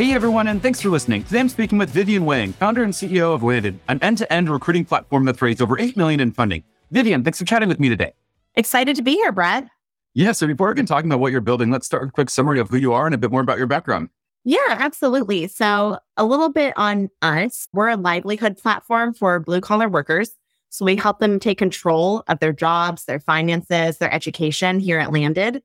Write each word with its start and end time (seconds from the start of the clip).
Hey 0.00 0.14
everyone, 0.14 0.46
and 0.46 0.62
thanks 0.62 0.80
for 0.80 0.88
listening. 0.88 1.24
Today 1.24 1.40
I'm 1.40 1.50
speaking 1.50 1.76
with 1.76 1.90
Vivian 1.90 2.24
Wang, 2.24 2.54
founder 2.54 2.82
and 2.82 2.90
CEO 2.90 3.34
of 3.34 3.42
Landed, 3.42 3.78
an 3.86 3.98
end-to-end 4.00 4.48
recruiting 4.48 4.86
platform 4.86 5.26
that's 5.26 5.42
raised 5.42 5.60
over 5.60 5.78
8 5.78 5.94
million 5.94 6.20
in 6.20 6.32
funding. 6.32 6.64
Vivian, 6.90 7.22
thanks 7.22 7.38
for 7.38 7.44
chatting 7.44 7.68
with 7.68 7.78
me 7.78 7.90
today. 7.90 8.14
Excited 8.54 8.96
to 8.96 9.02
be 9.02 9.12
here, 9.12 9.30
Brett. 9.30 9.68
Yeah, 10.14 10.32
so 10.32 10.46
before 10.46 10.68
we 10.68 10.74
get 10.74 10.86
talking 10.86 11.10
about 11.10 11.20
what 11.20 11.32
you're 11.32 11.42
building, 11.42 11.70
let's 11.70 11.84
start 11.84 12.02
with 12.04 12.08
a 12.08 12.12
quick 12.12 12.30
summary 12.30 12.58
of 12.58 12.70
who 12.70 12.78
you 12.78 12.94
are 12.94 13.04
and 13.04 13.14
a 13.14 13.18
bit 13.18 13.30
more 13.30 13.42
about 13.42 13.58
your 13.58 13.66
background. 13.66 14.08
Yeah, 14.42 14.56
absolutely. 14.68 15.48
So, 15.48 15.98
a 16.16 16.24
little 16.24 16.48
bit 16.48 16.72
on 16.78 17.10
us. 17.20 17.68
We're 17.74 17.90
a 17.90 17.98
livelihood 17.98 18.56
platform 18.56 19.12
for 19.12 19.38
blue 19.38 19.60
collar 19.60 19.90
workers. 19.90 20.30
So, 20.70 20.86
we 20.86 20.96
help 20.96 21.18
them 21.18 21.38
take 21.38 21.58
control 21.58 22.24
of 22.26 22.38
their 22.38 22.54
jobs, 22.54 23.04
their 23.04 23.20
finances, 23.20 23.98
their 23.98 24.14
education 24.14 24.80
here 24.80 24.98
at 24.98 25.12
Landed. 25.12 25.62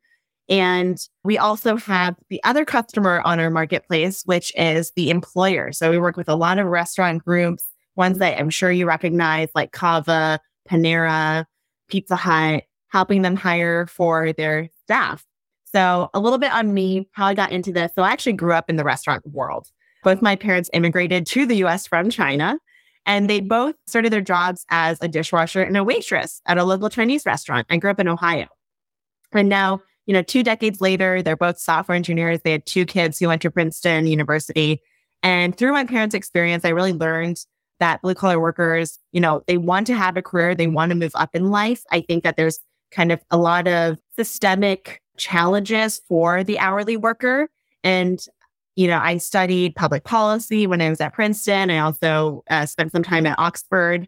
And 0.47 0.99
we 1.23 1.37
also 1.37 1.75
have 1.75 2.15
the 2.29 2.43
other 2.43 2.65
customer 2.65 3.21
on 3.25 3.39
our 3.39 3.49
marketplace, 3.49 4.21
which 4.25 4.51
is 4.55 4.91
the 4.95 5.09
employer. 5.09 5.71
So 5.71 5.89
we 5.89 5.97
work 5.97 6.17
with 6.17 6.29
a 6.29 6.35
lot 6.35 6.59
of 6.59 6.67
restaurant 6.67 7.23
groups, 7.25 7.65
ones 7.95 8.19
that 8.19 8.39
I'm 8.39 8.49
sure 8.49 8.71
you 8.71 8.85
recognize, 8.85 9.49
like 9.55 9.71
Cava, 9.71 10.39
Panera, 10.69 11.45
Pizza 11.87 12.15
Hut, 12.15 12.63
helping 12.89 13.23
them 13.23 13.35
hire 13.35 13.87
for 13.87 14.33
their 14.33 14.69
staff. 14.83 15.25
So 15.65 16.09
a 16.13 16.19
little 16.19 16.39
bit 16.39 16.53
on 16.53 16.73
me, 16.73 17.09
how 17.11 17.25
I 17.25 17.33
got 17.33 17.51
into 17.51 17.71
this. 17.73 17.91
So 17.95 18.03
I 18.03 18.11
actually 18.11 18.33
grew 18.33 18.53
up 18.53 18.69
in 18.69 18.75
the 18.75 18.83
restaurant 18.83 19.25
world. 19.27 19.67
Both 20.03 20.21
my 20.21 20.35
parents 20.35 20.69
immigrated 20.73 21.25
to 21.27 21.45
the 21.45 21.63
US 21.65 21.87
from 21.87 22.09
China, 22.09 22.59
and 23.05 23.29
they 23.29 23.39
both 23.39 23.75
started 23.87 24.13
their 24.13 24.21
jobs 24.21 24.65
as 24.69 24.99
a 25.01 25.07
dishwasher 25.07 25.61
and 25.61 25.75
a 25.75 25.83
waitress 25.83 26.41
at 26.45 26.57
a 26.57 26.63
local 26.63 26.89
Chinese 26.89 27.25
restaurant. 27.25 27.65
I 27.69 27.77
grew 27.77 27.89
up 27.89 27.99
in 27.99 28.07
Ohio. 28.07 28.47
And 29.31 29.49
now 29.49 29.81
you 30.05 30.13
know, 30.13 30.21
two 30.21 30.43
decades 30.43 30.81
later, 30.81 31.21
they're 31.21 31.35
both 31.35 31.57
software 31.57 31.95
engineers. 31.95 32.41
They 32.43 32.51
had 32.51 32.65
two 32.65 32.85
kids 32.85 33.19
who 33.19 33.27
went 33.27 33.41
to 33.41 33.51
Princeton 33.51 34.07
University. 34.07 34.81
And 35.23 35.57
through 35.57 35.71
my 35.71 35.85
parents' 35.85 36.15
experience, 36.15 36.63
I 36.65 36.69
really 36.69 36.93
learned 36.93 37.37
that 37.79 38.01
blue 38.01 38.13
collar 38.13 38.39
workers, 38.39 38.99
you 39.11 39.19
know, 39.19 39.41
they 39.47 39.57
want 39.57 39.87
to 39.87 39.95
have 39.95 40.15
a 40.15 40.21
career, 40.21 40.55
they 40.55 40.67
want 40.67 40.91
to 40.91 40.95
move 40.95 41.11
up 41.15 41.35
in 41.35 41.49
life. 41.49 41.83
I 41.91 42.01
think 42.01 42.23
that 42.23 42.37
there's 42.37 42.59
kind 42.91 43.11
of 43.11 43.21
a 43.31 43.37
lot 43.37 43.67
of 43.67 43.97
systemic 44.15 45.01
challenges 45.17 46.01
for 46.07 46.43
the 46.43 46.59
hourly 46.59 46.97
worker. 46.97 47.49
And, 47.83 48.23
you 48.75 48.87
know, 48.87 48.99
I 48.99 49.17
studied 49.17 49.75
public 49.75 50.03
policy 50.03 50.67
when 50.67 50.81
I 50.81 50.89
was 50.89 51.01
at 51.01 51.13
Princeton. 51.13 51.69
I 51.69 51.79
also 51.79 52.43
uh, 52.49 52.65
spent 52.65 52.91
some 52.91 53.03
time 53.03 53.25
at 53.25 53.39
Oxford 53.39 54.07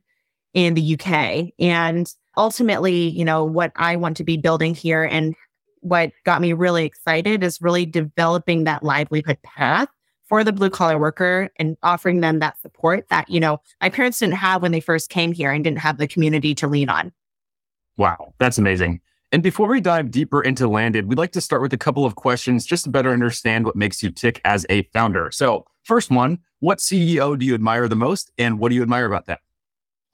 in 0.54 0.76
the 0.76 0.98
UK. 1.00 1.52
And 1.60 2.12
ultimately, 2.38 3.10
you 3.10 3.26
know, 3.26 3.44
what 3.44 3.72
I 3.76 3.96
want 3.96 4.18
to 4.18 4.24
be 4.24 4.38
building 4.38 4.76
here 4.76 5.04
and 5.04 5.36
what 5.88 6.12
got 6.26 6.42
me 6.42 6.54
really 6.54 6.86
excited 6.86 7.44
is 7.44 7.62
really 7.62 7.86
developing 7.86 8.64
that 8.64 8.84
livelihood 8.84 9.42
path 9.44 9.90
for 10.28 10.44
the 10.44 10.52
blue 10.52 10.70
collar 10.70 10.98
worker 10.98 11.50
and 11.58 11.78
offering 11.84 12.20
them 12.20 12.40
that 12.40 12.60
support 12.62 13.08
that, 13.10 13.30
you 13.30 13.40
know, 13.40 13.62
my 13.82 13.90
parents 13.90 14.20
didn't 14.20 14.36
have 14.36 14.62
when 14.62 14.72
they 14.72 14.80
first 14.80 15.10
came 15.10 15.32
here 15.32 15.52
and 15.52 15.64
didn't 15.64 15.80
have 15.80 15.98
the 15.98 16.08
community 16.08 16.54
to 16.56 16.68
lean 16.68 16.90
on. 16.90 17.12
Wow, 17.98 18.34
that's 18.38 18.58
amazing. 18.58 19.02
And 19.32 19.44
before 19.44 19.68
we 19.68 19.82
dive 19.82 20.12
deeper 20.12 20.42
into 20.42 20.68
Landed, 20.68 21.08
we'd 21.08 21.18
like 21.18 21.34
to 21.34 21.42
start 21.42 21.62
with 21.62 21.74
a 21.74 21.78
couple 21.78 22.06
of 22.06 22.16
questions 22.16 22.66
just 22.66 22.86
to 22.86 22.90
better 22.90 23.12
understand 23.12 23.66
what 23.66 23.76
makes 23.76 24.02
you 24.02 24.10
tick 24.10 24.40
as 24.46 24.66
a 24.70 24.84
founder. 24.94 25.32
So, 25.32 25.66
first 25.84 26.12
one, 26.12 26.40
what 26.60 26.80
CEO 26.80 27.38
do 27.38 27.46
you 27.46 27.54
admire 27.54 27.88
the 27.88 27.96
most 27.96 28.32
and 28.38 28.60
what 28.60 28.70
do 28.70 28.76
you 28.76 28.82
admire 28.82 29.06
about 29.06 29.26
that? 29.26 29.40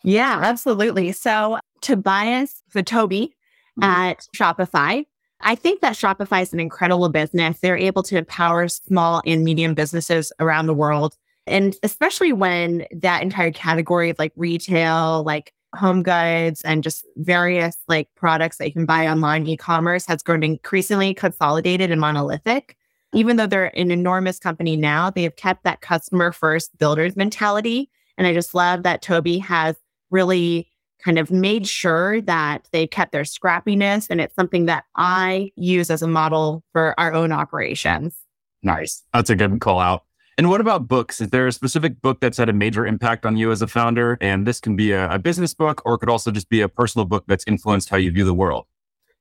Yeah, 0.04 0.40
absolutely. 0.42 1.12
So, 1.12 1.60
Tobias, 1.82 2.64
the 2.74 2.84
Tobi 2.84 3.34
mm-hmm. 3.80 3.84
at 3.84 4.28
Shopify, 4.36 5.06
I 5.44 5.56
think 5.56 5.82
that 5.82 5.94
Shopify 5.94 6.42
is 6.42 6.54
an 6.54 6.60
incredible 6.60 7.10
business. 7.10 7.60
They're 7.60 7.78
able 7.78 8.04
to 8.04 8.18
empower 8.18 8.68
small 8.68 9.22
and 9.26 9.44
medium 9.44 9.74
businesses 9.74 10.32
around 10.40 10.68
the 10.68 10.74
world. 10.74 11.16
And 11.46 11.76
especially 11.84 12.34
when 12.34 12.86
that 12.92 13.22
entire 13.22 13.52
category 13.52 14.10
of 14.10 14.18
like 14.18 14.32
retail, 14.36 15.24
like 15.24 15.54
home 15.76 16.04
goods 16.04 16.62
and 16.64 16.84
just 16.84 17.06
various 17.18 17.78
like 17.88 18.08
products 18.16 18.58
that 18.58 18.68
you 18.68 18.74
can 18.74 18.86
buy 18.86 19.08
online, 19.08 19.46
e-commerce 19.46 20.06
has 20.06 20.24
grown 20.24 20.44
increasingly 20.44 21.14
consolidated 21.14 21.92
and 21.92 22.00
monolithic. 22.00 22.78
Even 23.14 23.36
though 23.36 23.48
they're 23.48 23.78
an 23.78 23.92
enormous 23.92 24.40
company 24.40 24.76
now, 24.76 25.10
they 25.10 25.24
have 25.24 25.36
kept 25.36 25.64
that 25.64 25.82
customer 25.82 26.32
first 26.32 26.76
builders 26.78 27.16
mentality. 27.16 27.90
And 28.18 28.26
I 28.26 28.34
just 28.34 28.56
love 28.56 28.84
that 28.84 29.04
Tobi 29.04 29.42
has 29.42 29.76
really 30.10 30.70
kind 31.04 31.20
of 31.20 31.32
made 31.32 31.68
sure 31.68 32.22
that 32.22 32.68
they 32.72 32.88
kept 32.88 33.12
their 33.12 33.24
scrappiness. 33.24 34.08
And 34.10 34.22
it's 34.22 34.36
something 34.36 34.66
that 34.66 34.86
I 34.96 35.52
use 35.56 35.90
as 35.90 36.02
a 36.02 36.08
model 36.08 36.64
for 36.72 36.98
our 37.00 37.14
own 37.14 37.32
operations. 37.32 38.16
Nice. 38.62 39.04
That's 39.14 39.30
a 39.30 39.36
good 39.36 39.60
call 39.60 39.80
out. 39.80 40.06
And 40.38 40.50
what 40.50 40.62
about 40.62 40.88
books? 40.88 41.22
Is 41.22 41.30
there 41.30 41.46
a 41.46 41.52
specific 41.52 42.02
book 42.02 42.20
that's 42.20 42.38
had 42.38 42.50
a 42.50 42.54
major 42.54 42.88
impact 42.88 43.26
on 43.26 43.38
you 43.38 43.52
as 43.52 43.62
a 43.62 43.68
founder? 43.68 44.18
And 44.20 44.48
this 44.48 44.60
can 44.60 44.76
be 44.76 44.92
a, 44.92 45.12
a 45.12 45.20
business 45.20 45.54
book 45.54 45.82
or 45.86 45.96
it 45.96 46.00
could 46.00 46.10
also 46.10 46.32
just 46.32 46.50
be 46.50 46.62
a 46.62 46.70
personal 46.70 47.06
book 47.06 47.26
that's 47.28 47.44
influenced 47.46 47.90
how 47.90 47.98
you 47.98 48.12
view 48.12 48.26
the 48.26 48.34
world. 48.34 48.66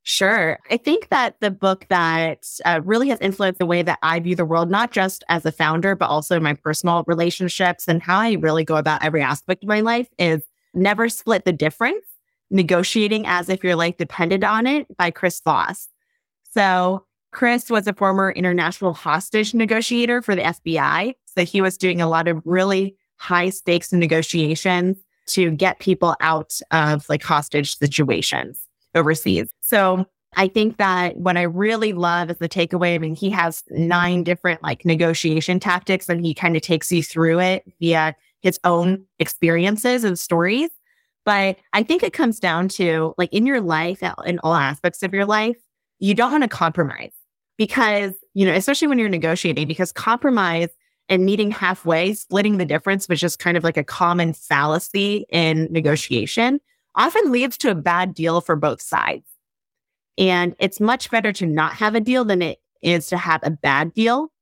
Sure. 0.05 0.59
I 0.69 0.79
think 0.79 1.11
that 1.11 1.37
the 1.41 1.51
book 1.51 1.87
that 1.89 2.45
uh, 2.65 2.81
really 2.83 3.09
has 3.11 3.21
influenced 3.21 3.61
the 3.61 3.67
way 3.67 3.83
that 3.83 4.01
I 4.03 4.19
view 4.19 4.35
the 4.35 4.45
world, 4.45 4.69
not 4.69 4.91
just 4.91 5.23
as 5.29 5.47
a 5.47 5.53
founder, 5.53 5.95
but 5.95 6.07
also 6.07 6.41
my 6.41 6.55
personal 6.55 7.05
relationships 7.07 7.87
and 7.87 8.03
how 8.03 8.19
I 8.19 8.33
really 8.33 8.65
go 8.65 8.77
about 8.77 9.05
every 9.05 9.23
aspect 9.23 9.63
of 9.63 9.69
my 9.69 9.81
life 9.81 10.09
is 10.19 10.43
Never 10.75 11.09
Split 11.09 11.45
the 11.45 11.53
Difference 11.53 12.05
Negotiating 12.51 13.27
as 13.27 13.49
If 13.49 13.65
Your 13.65 13.77
Life 13.77 13.97
Depended 13.97 14.45
on 14.45 14.67
It 14.67 14.87
by 14.97 15.11
Chris 15.11 15.41
Voss. 15.41 15.89
So, 16.53 17.07
Chris 17.31 17.71
was 17.71 17.87
a 17.87 17.95
former 17.95 18.31
international 18.31 18.93
hostage 18.93 19.55
negotiator 19.55 20.21
for 20.21 20.37
the 20.37 20.43
FBI. 20.43 21.15
So, 21.25 21.45
he 21.45 21.63
was 21.63 21.79
doing 21.79 22.03
a 22.03 22.09
lot 22.09 22.29
of 22.29 22.43
really 22.45 22.95
high 23.17 23.49
stakes 23.49 23.93
negotiations 23.93 24.99
to 25.29 25.51
get 25.53 25.79
people 25.79 26.15
out 26.21 26.59
of 26.73 27.09
like 27.09 27.23
hostage 27.23 27.79
situations 27.79 28.69
overseas. 28.95 29.49
So, 29.61 30.07
I 30.35 30.49
think 30.49 30.79
that 30.79 31.17
what 31.17 31.37
I 31.37 31.43
really 31.43 31.93
love 31.93 32.31
is 32.31 32.39
the 32.39 32.49
takeaway. 32.49 32.95
I 32.95 32.99
mean, 32.99 33.15
he 33.15 33.31
has 33.31 33.63
nine 33.71 34.25
different 34.25 34.63
like 34.63 34.85
negotiation 34.85 35.61
tactics 35.61 36.09
and 36.09 36.25
he 36.25 36.33
kind 36.33 36.57
of 36.57 36.63
takes 36.63 36.91
you 36.91 37.03
through 37.03 37.41
it 37.41 37.65
via 37.81 38.15
his 38.43 38.59
own 38.65 39.05
experiences 39.19 40.05
and 40.05 40.19
stories. 40.19 40.71
But 41.25 41.57
I 41.73 41.83
think 41.83 42.03
it 42.03 42.13
comes 42.13 42.41
down 42.41 42.69
to 42.71 43.15
like 43.17 43.33
in 43.33 43.47
your 43.47 43.61
life, 43.61 44.03
in 44.27 44.39
all 44.41 44.55
aspects 44.55 45.03
of 45.03 45.15
your 45.15 45.25
life, 45.25 45.57
you 46.01 46.15
don't 46.15 46.33
want 46.33 46.43
to 46.43 46.49
compromise 46.49 47.13
because, 47.57 48.13
you 48.35 48.45
know, 48.45 48.53
especially 48.53 48.89
when 48.89 48.99
you're 48.99 49.09
negotiating, 49.09 49.69
because 49.69 49.93
compromise 49.93 50.71
and 51.09 51.25
meeting 51.25 51.51
halfway, 51.51 52.13
splitting 52.15 52.59
the 52.59 52.65
difference, 52.65 53.09
which 53.09 53.23
is 53.23 53.37
kind 53.37 53.57
of 53.57 53.63
like 53.63 53.77
a 53.77 53.85
common 53.85 54.33
fallacy 54.33 55.27
in 55.31 55.69
negotiation, 55.71 56.61
often 56.97 57.31
leads 57.31 57.57
to 57.59 57.71
a 57.71 57.75
bad 57.75 58.15
deal 58.15 58.41
for 58.41 58.57
both 58.57 58.83
sides. 58.83 59.27
And 60.19 60.57
it's 60.59 60.81
much 60.81 61.11
better 61.11 61.33
to 61.35 61.47
not 61.47 61.75
have 61.75 61.95
a 61.95 62.01
deal 62.01 62.25
than 62.25 62.43
it 62.43 62.59
is 62.83 63.07
to 63.09 63.17
have 63.17 63.41
a 63.45 63.51
bad 63.51 63.95
deal. 63.95 64.33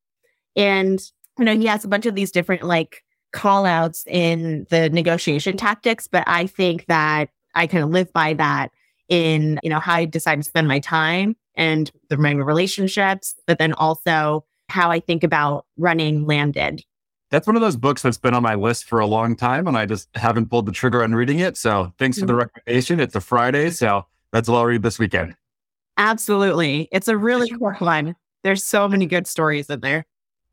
And, 0.57 1.01
you 1.39 1.45
know, 1.45 1.57
he 1.57 1.67
has 1.67 1.85
a 1.85 1.89
bunch 1.89 2.07
of 2.07 2.15
these 2.15 2.33
different 2.33 2.63
like 2.63 3.05
call 3.33 3.65
outs 3.67 4.05
in 4.07 4.67
the 4.71 4.91
negotiation 4.91 5.57
tactics, 5.57 6.07
but 6.07 6.25
I 6.27 6.47
think 6.47 6.87
that 6.87 7.31
I 7.55 7.67
kind 7.67 7.85
of 7.85 7.91
live 7.91 8.13
by 8.13 8.35
that 8.35 8.71
in, 9.09 9.59
you 9.63 9.71
know, 9.71 9.81
how 9.81 9.95
I 9.95 10.05
decide 10.05 10.37
to 10.37 10.43
spend 10.43 10.69
my 10.69 10.79
time 10.79 11.37
and 11.55 11.91
the, 12.09 12.17
my 12.17 12.33
relationships, 12.33 13.35
but 13.47 13.59
then 13.59 13.73
also 13.75 14.45
how 14.69 14.91
I 14.91 15.01
think 15.01 15.25
about 15.25 15.67
running 15.77 16.27
landed. 16.27 16.83
That's 17.31 17.47
one 17.47 17.57
of 17.57 17.63
those 17.63 17.77
books 17.77 18.03
that's 18.03 18.19
been 18.19 18.35
on 18.35 18.43
my 18.43 18.55
list 18.55 18.85
for 18.85 18.99
a 18.99 19.07
long 19.07 19.37
time 19.37 19.69
and 19.69 19.77
I 19.77 19.87
just 19.87 20.09
haven't 20.17 20.47
pulled 20.47 20.67
the 20.67 20.73
trigger 20.73 21.03
on 21.03 21.15
reading 21.15 21.39
it. 21.39 21.57
So 21.57 21.93
thanks 21.99 22.17
mm-hmm. 22.17 22.23
for 22.23 22.27
the 22.27 22.33
mm-hmm. 22.33 22.41
recommendation. 22.41 23.01
It's 23.01 23.15
a 23.15 23.21
Friday, 23.21 23.71
so 23.71 24.07
that's 24.33 24.49
what 24.49 24.59
I'll 24.59 24.67
read 24.67 24.83
this 24.83 24.99
weekend. 24.99 25.37
Absolutely. 25.97 26.89
It's 26.93 27.09
a 27.09 27.17
really 27.17 27.51
cool 27.59 27.73
one. 27.79 28.17
There's 28.43 28.65
so 28.65 28.89
many 28.89 29.07
good 29.07 29.27
stories 29.27 29.69
in 29.69 29.81
there. 29.81 30.07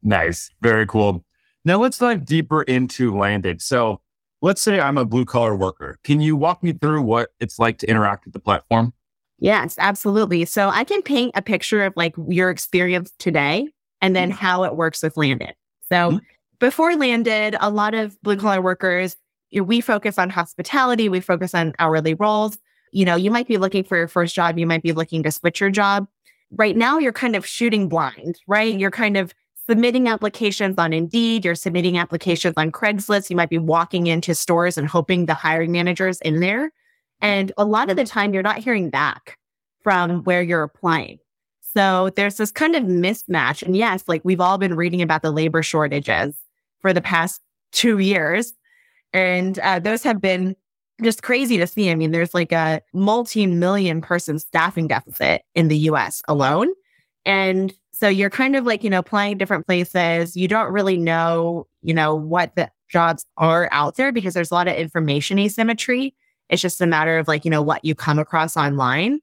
Nice. 0.03 0.51
Very 0.62 0.85
cool. 0.85 1.24
Now 1.67 1.81
let's 1.81 1.97
dive 1.97 2.23
deeper 2.23 2.61
into 2.61 3.13
Landed. 3.17 3.61
So 3.61 3.99
let's 4.41 4.61
say 4.61 4.79
I'm 4.79 4.97
a 4.97 5.03
blue 5.03 5.25
collar 5.25 5.53
worker. 5.53 5.99
Can 6.05 6.21
you 6.21 6.37
walk 6.37 6.63
me 6.63 6.71
through 6.71 7.01
what 7.01 7.31
it's 7.41 7.59
like 7.59 7.77
to 7.79 7.89
interact 7.89 8.23
with 8.23 8.33
the 8.33 8.39
platform? 8.39 8.93
Yes, 9.39 9.75
absolutely. 9.77 10.45
So 10.45 10.69
I 10.69 10.85
can 10.85 11.01
paint 11.01 11.33
a 11.35 11.41
picture 11.41 11.83
of 11.83 11.91
like 11.97 12.15
your 12.29 12.51
experience 12.51 13.11
today 13.19 13.67
and 13.99 14.15
then 14.15 14.29
mm-hmm. 14.29 14.37
how 14.37 14.63
it 14.63 14.77
works 14.77 15.03
with 15.03 15.17
Landed. 15.17 15.55
So 15.89 16.11
mm-hmm. 16.11 16.17
before 16.59 16.95
landed, 16.95 17.57
a 17.59 17.69
lot 17.69 17.93
of 17.93 18.17
blue 18.21 18.37
collar 18.37 18.61
workers, 18.61 19.17
we 19.51 19.81
focus 19.81 20.17
on 20.17 20.29
hospitality, 20.29 21.09
we 21.09 21.19
focus 21.19 21.53
on 21.53 21.73
hourly 21.79 22.13
roles. 22.13 22.57
You 22.93 23.03
know, 23.03 23.17
you 23.17 23.29
might 23.29 23.49
be 23.49 23.57
looking 23.57 23.83
for 23.83 23.97
your 23.97 24.07
first 24.07 24.33
job, 24.33 24.57
you 24.57 24.67
might 24.67 24.83
be 24.83 24.93
looking 24.93 25.21
to 25.23 25.31
switch 25.31 25.59
your 25.59 25.69
job. 25.69 26.07
Right 26.49 26.77
now, 26.77 26.97
you're 26.97 27.11
kind 27.11 27.35
of 27.35 27.45
shooting 27.45 27.89
blind, 27.89 28.39
right? 28.47 28.79
You're 28.79 28.89
kind 28.89 29.17
of 29.17 29.33
submitting 29.69 30.07
applications 30.07 30.77
on 30.77 30.93
Indeed, 30.93 31.45
you're 31.45 31.55
submitting 31.55 31.97
applications 31.97 32.53
on 32.57 32.71
Craigslist. 32.71 33.29
You 33.29 33.35
might 33.35 33.49
be 33.49 33.57
walking 33.57 34.07
into 34.07 34.33
stores 34.33 34.77
and 34.77 34.87
hoping 34.87 35.25
the 35.25 35.33
hiring 35.33 35.71
managers 35.71 36.21
in 36.21 36.39
there. 36.39 36.71
And 37.21 37.51
a 37.57 37.65
lot 37.65 37.89
of 37.89 37.97
the 37.97 38.05
time, 38.05 38.33
you're 38.33 38.43
not 38.43 38.59
hearing 38.59 38.89
back 38.89 39.37
from 39.81 40.23
where 40.23 40.41
you're 40.41 40.63
applying. 40.63 41.19
So 41.75 42.11
there's 42.15 42.37
this 42.37 42.51
kind 42.51 42.75
of 42.75 42.83
mismatch. 42.83 43.61
And 43.61 43.75
yes, 43.75 44.03
like 44.07 44.21
we've 44.23 44.41
all 44.41 44.57
been 44.57 44.75
reading 44.75 45.01
about 45.01 45.21
the 45.21 45.31
labor 45.31 45.61
shortages 45.61 46.35
for 46.79 46.93
the 46.93 47.01
past 47.01 47.41
two 47.71 47.99
years. 47.99 48.53
And 49.13 49.59
uh, 49.59 49.79
those 49.79 50.03
have 50.03 50.21
been 50.21 50.55
just 51.03 51.23
crazy 51.23 51.57
to 51.57 51.67
see. 51.67 51.91
I 51.91 51.95
mean, 51.95 52.11
there's 52.11 52.33
like 52.33 52.51
a 52.51 52.81
multi 52.93 53.45
million 53.45 54.01
person 54.01 54.39
staffing 54.39 54.87
deficit 54.87 55.43
in 55.55 55.67
the 55.67 55.77
US 55.89 56.21
alone. 56.27 56.69
And 57.25 57.73
so 57.99 58.07
you're 58.07 58.29
kind 58.29 58.55
of 58.55 58.63
like, 58.63 58.83
you 58.83 58.91
know, 58.91 58.99
applying 58.99 59.39
different 59.39 59.65
places. 59.65 60.38
You 60.38 60.47
don't 60.47 60.71
really 60.71 60.97
know, 60.97 61.65
you 61.81 61.95
know, 61.95 62.13
what 62.13 62.55
the 62.55 62.69
jobs 62.89 63.25
are 63.38 63.67
out 63.71 63.95
there 63.95 64.11
because 64.11 64.35
there's 64.35 64.51
a 64.51 64.53
lot 64.53 64.67
of 64.67 64.75
information 64.75 65.39
asymmetry. 65.39 66.13
It's 66.49 66.61
just 66.61 66.79
a 66.79 66.85
matter 66.85 67.17
of 67.17 67.27
like, 67.27 67.44
you 67.44 67.49
know, 67.49 67.63
what 67.63 67.83
you 67.83 67.95
come 67.95 68.19
across 68.19 68.55
online. 68.55 69.19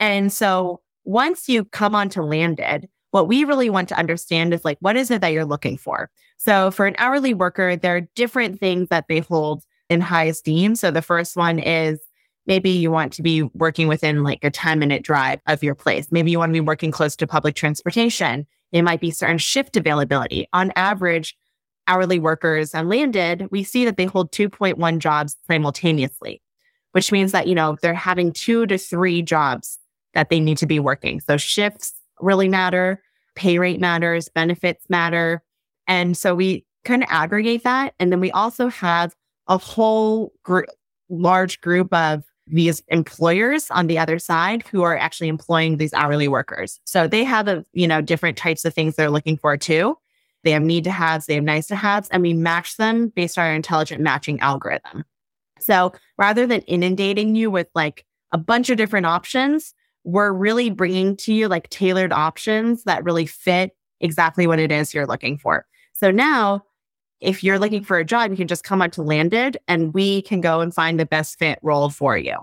And 0.00 0.32
so 0.32 0.80
once 1.04 1.50
you 1.50 1.66
come 1.66 1.94
onto 1.94 2.22
landed, 2.22 2.88
what 3.10 3.28
we 3.28 3.44
really 3.44 3.68
want 3.68 3.90
to 3.90 3.98
understand 3.98 4.54
is 4.54 4.64
like, 4.64 4.78
what 4.80 4.96
is 4.96 5.10
it 5.10 5.20
that 5.20 5.34
you're 5.34 5.44
looking 5.44 5.76
for? 5.76 6.10
So 6.38 6.70
for 6.70 6.86
an 6.86 6.94
hourly 6.96 7.34
worker, 7.34 7.76
there 7.76 7.94
are 7.94 8.08
different 8.14 8.58
things 8.58 8.88
that 8.88 9.04
they 9.06 9.18
hold 9.18 9.64
in 9.90 10.00
high 10.00 10.24
esteem. 10.24 10.76
So 10.76 10.90
the 10.90 11.02
first 11.02 11.36
one 11.36 11.58
is 11.58 12.00
maybe 12.46 12.70
you 12.70 12.90
want 12.90 13.12
to 13.14 13.22
be 13.22 13.42
working 13.42 13.88
within 13.88 14.22
like 14.22 14.42
a 14.42 14.50
10 14.50 14.78
minute 14.78 15.02
drive 15.02 15.40
of 15.46 15.62
your 15.62 15.74
place. 15.74 16.08
Maybe 16.10 16.30
you 16.30 16.38
want 16.38 16.50
to 16.50 16.54
be 16.54 16.60
working 16.60 16.90
close 16.90 17.16
to 17.16 17.26
public 17.26 17.54
transportation. 17.54 18.46
It 18.72 18.82
might 18.82 19.00
be 19.00 19.10
certain 19.10 19.38
shift 19.38 19.76
availability. 19.76 20.48
On 20.52 20.72
average, 20.76 21.36
hourly 21.86 22.18
workers 22.18 22.74
on 22.74 22.88
landed, 22.88 23.48
we 23.50 23.62
see 23.62 23.84
that 23.84 23.96
they 23.96 24.06
hold 24.06 24.32
2.1 24.32 24.98
jobs 24.98 25.36
simultaneously, 25.46 26.42
which 26.92 27.12
means 27.12 27.32
that, 27.32 27.46
you 27.46 27.54
know, 27.54 27.76
they're 27.82 27.94
having 27.94 28.32
two 28.32 28.66
to 28.66 28.78
three 28.78 29.22
jobs 29.22 29.78
that 30.14 30.30
they 30.30 30.40
need 30.40 30.58
to 30.58 30.66
be 30.66 30.80
working. 30.80 31.20
So 31.20 31.36
shifts 31.36 31.94
really 32.20 32.48
matter, 32.48 33.02
pay 33.34 33.58
rate 33.58 33.80
matters, 33.80 34.28
benefits 34.28 34.88
matter. 34.88 35.42
And 35.86 36.16
so 36.16 36.34
we 36.34 36.64
kind 36.84 37.02
of 37.02 37.08
aggregate 37.10 37.64
that. 37.64 37.94
And 37.98 38.12
then 38.12 38.20
we 38.20 38.30
also 38.30 38.68
have 38.68 39.14
a 39.48 39.58
whole 39.58 40.32
group, 40.42 40.66
large 41.08 41.60
group 41.60 41.92
of 41.92 42.24
these 42.46 42.82
employers 42.88 43.70
on 43.70 43.86
the 43.86 43.98
other 43.98 44.18
side 44.18 44.62
who 44.70 44.82
are 44.82 44.96
actually 44.96 45.28
employing 45.28 45.76
these 45.76 45.94
hourly 45.94 46.28
workers. 46.28 46.78
So 46.84 47.08
they 47.08 47.24
have 47.24 47.48
a, 47.48 47.64
you 47.72 47.88
know, 47.88 48.00
different 48.00 48.36
types 48.36 48.64
of 48.64 48.74
things 48.74 48.96
they're 48.96 49.10
looking 49.10 49.36
for 49.36 49.56
too. 49.56 49.96
They 50.42 50.50
have 50.50 50.62
need 50.62 50.84
to 50.84 50.90
haves, 50.90 51.26
they 51.26 51.34
have 51.36 51.44
nice 51.44 51.68
to 51.68 51.76
haves, 51.76 52.08
and 52.10 52.22
we 52.22 52.34
match 52.34 52.76
them 52.76 53.08
based 53.08 53.38
on 53.38 53.46
our 53.46 53.54
intelligent 53.54 54.02
matching 54.02 54.40
algorithm. 54.40 55.04
So 55.58 55.94
rather 56.18 56.46
than 56.46 56.60
inundating 56.62 57.34
you 57.34 57.50
with 57.50 57.68
like 57.74 58.04
a 58.32 58.38
bunch 58.38 58.68
of 58.68 58.76
different 58.76 59.06
options, 59.06 59.72
we're 60.04 60.32
really 60.32 60.68
bringing 60.68 61.16
to 61.16 61.32
you 61.32 61.48
like 61.48 61.70
tailored 61.70 62.12
options 62.12 62.84
that 62.84 63.04
really 63.04 63.24
fit 63.24 63.74
exactly 64.00 64.46
what 64.46 64.58
it 64.58 64.70
is 64.70 64.92
you're 64.92 65.06
looking 65.06 65.38
for. 65.38 65.64
So 65.94 66.10
now, 66.10 66.64
if 67.24 67.42
you're 67.42 67.58
looking 67.58 67.82
for 67.82 67.98
a 67.98 68.04
job, 68.04 68.30
you 68.30 68.36
can 68.36 68.48
just 68.48 68.64
come 68.64 68.82
up 68.82 68.92
to 68.92 69.02
Landed 69.02 69.56
and 69.66 69.94
we 69.94 70.22
can 70.22 70.40
go 70.40 70.60
and 70.60 70.74
find 70.74 71.00
the 71.00 71.06
best 71.06 71.38
fit 71.38 71.58
role 71.62 71.90
for 71.90 72.16
you. 72.16 72.36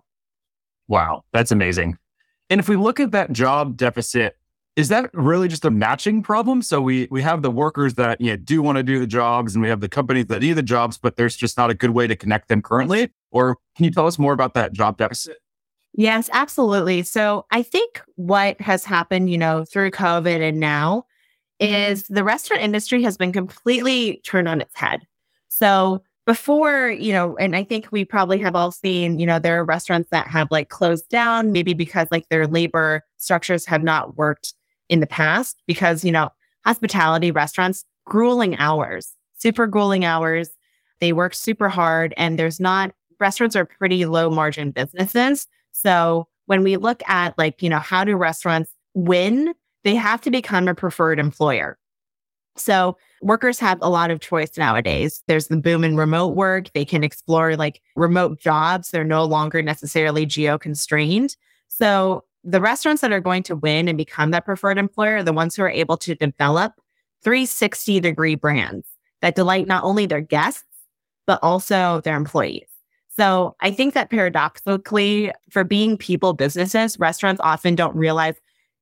Wow, 0.88 1.24
that's 1.32 1.52
amazing. 1.52 1.98
And 2.50 2.60
if 2.60 2.68
we 2.68 2.76
look 2.76 3.00
at 3.00 3.12
that 3.12 3.32
job 3.32 3.78
deficit, 3.78 4.38
is 4.76 4.90
that 4.90 5.10
really 5.14 5.48
just 5.48 5.66
a 5.66 5.72
matching 5.72 6.24
problem? 6.24 6.62
So 6.62 6.82
we 6.82 7.08
we 7.12 7.22
have 7.22 7.42
the 7.42 7.52
workers 7.52 7.94
that 7.96 8.20
you 8.20 8.32
know, 8.32 8.38
do 8.38 8.62
want 8.62 8.78
to 8.78 8.84
do 8.84 9.00
the 9.00 9.08
jobs, 9.08 9.54
and 9.54 9.62
we 9.62 9.70
have 9.70 9.82
the 9.82 9.90
companies 9.90 10.28
that 10.28 10.42
need 10.42 10.54
the 10.54 10.64
jobs, 10.64 10.98
but 10.98 11.18
there's 11.18 11.36
just 11.36 11.58
not 11.58 11.70
a 11.70 11.74
good 11.74 11.92
way 11.92 12.08
to 12.08 12.16
connect 12.16 12.48
them 12.48 12.62
currently. 12.62 13.12
Or 13.32 13.58
can 13.76 13.86
you 13.86 13.92
tell 13.92 14.08
us 14.08 14.18
more 14.18 14.34
about 14.34 14.54
that 14.56 14.74
job 14.74 14.98
deficit? 14.98 15.38
Yes, 15.94 16.30
absolutely. 16.32 17.04
So 17.04 17.46
I 17.52 17.64
think 17.64 18.02
what 18.16 18.60
has 18.62 18.86
happened, 18.86 19.30
you 19.30 19.38
know, 19.38 19.66
through 19.66 19.92
COVID 19.92 20.42
and 20.42 20.60
now 20.60 21.06
is 21.62 22.04
the 22.10 22.24
restaurant 22.24 22.64
industry 22.64 23.04
has 23.04 23.16
been 23.16 23.32
completely 23.32 24.20
turned 24.26 24.50
on 24.50 24.60
its 24.60 24.76
head. 24.76 25.02
So 25.48 26.02
before, 26.26 26.90
you 26.90 27.14
know, 27.14 27.38
and 27.38 27.56
I 27.56 27.64
think 27.64 27.88
we 27.92 28.04
probably 28.04 28.40
have 28.40 28.56
all 28.56 28.72
seen, 28.72 29.20
you 29.20 29.26
know, 29.26 29.40
there 29.40 29.60
are 29.60 29.66
restaurants 29.66 30.10
that 30.10 30.28
have 30.28 30.50
like 30.52 30.70
closed 30.70 31.08
down, 31.10 31.52
maybe 31.52 31.74
because 31.74 32.08
like 32.12 32.28
their 32.30 32.48
labor 32.48 33.04
structures 33.18 33.66
have 33.66 33.84
not 33.84 34.18
worked 34.18 34.54
in 34.90 35.00
the 35.00 35.08
past, 35.08 35.62
because, 35.68 36.04
you 36.04 36.12
know, 36.12 36.30
hospitality 36.66 37.32
restaurants, 37.32 37.86
grueling 38.06 38.58
hours, 38.58 39.14
super 39.38 39.68
grueling 39.68 40.04
hours. 40.04 40.50
They 41.00 41.14
work 41.14 41.34
super 41.34 41.70
hard 41.70 42.14
and 42.18 42.38
there's 42.38 42.60
not, 42.60 42.92
restaurants 43.20 43.56
are 43.56 43.66
pretty 43.66 44.06
low 44.06 44.30
margin 44.30 44.72
businesses. 44.72 45.48
So 45.72 46.28
when 46.46 46.64
we 46.64 46.78
look 46.78 47.02
at 47.08 47.38
like, 47.38 47.62
you 47.62 47.70
know, 47.70 47.80
how 47.80 48.04
do 48.04 48.16
restaurants 48.16 48.72
win? 48.94 49.54
They 49.84 49.96
have 49.96 50.22
to 50.22 50.32
become 50.32 50.68
a 50.68 50.76
preferred 50.76 51.20
employer. 51.20 51.78
So 52.56 52.98
workers 53.22 53.60
have 53.60 53.80
a 53.82 53.90
lot 53.90 54.12
of 54.12 54.20
choice 54.20 54.58
nowadays. 54.58 55.24
There's 55.28 55.48
the 55.48 55.58
boom 55.58 55.84
in 55.84 55.96
remote 55.96 56.36
work. 56.36 56.72
They 56.74 56.86
can 56.86 57.04
explore 57.04 57.56
like 57.56 57.82
remote 57.96 58.40
jobs. 58.40 58.92
They're 58.92 59.04
no 59.04 59.24
longer 59.24 59.62
necessarily 59.62 60.26
geo 60.26 60.58
constrained. 60.58 61.36
So 61.70 62.26
the 62.44 62.62
restaurants 62.62 63.02
that 63.02 63.12
are 63.12 63.22
going 63.22 63.44
to 63.44 63.56
win 63.56 63.88
and 63.88 63.98
become 63.98 64.32
that 64.32 64.46
preferred 64.46 64.78
employer 64.78 65.18
are 65.18 65.24
the 65.24 65.34
ones 65.34 65.56
who 65.56 65.64
are 65.64 65.70
able 65.70 65.98
to 65.98 66.16
develop 66.16 66.74
360 67.24 68.00
degree 68.00 68.36
brands 68.36 68.88
that 69.22 69.36
delight 69.36 69.68
not 69.68 69.84
only 69.84 70.06
their 70.06 70.22
guests, 70.22 70.66
but 71.28 71.40
also 71.44 72.02
their 72.04 72.16
employees. 72.18 72.68
So 73.16 73.56
I 73.60 73.72
think 73.72 73.94
that 73.94 74.10
paradoxically, 74.10 75.32
for 75.50 75.64
being 75.64 75.98
people 75.98 76.34
businesses, 76.34 76.98
restaurants 76.98 77.42
often 77.44 77.76
don't 77.76 77.96
realize 77.96 78.36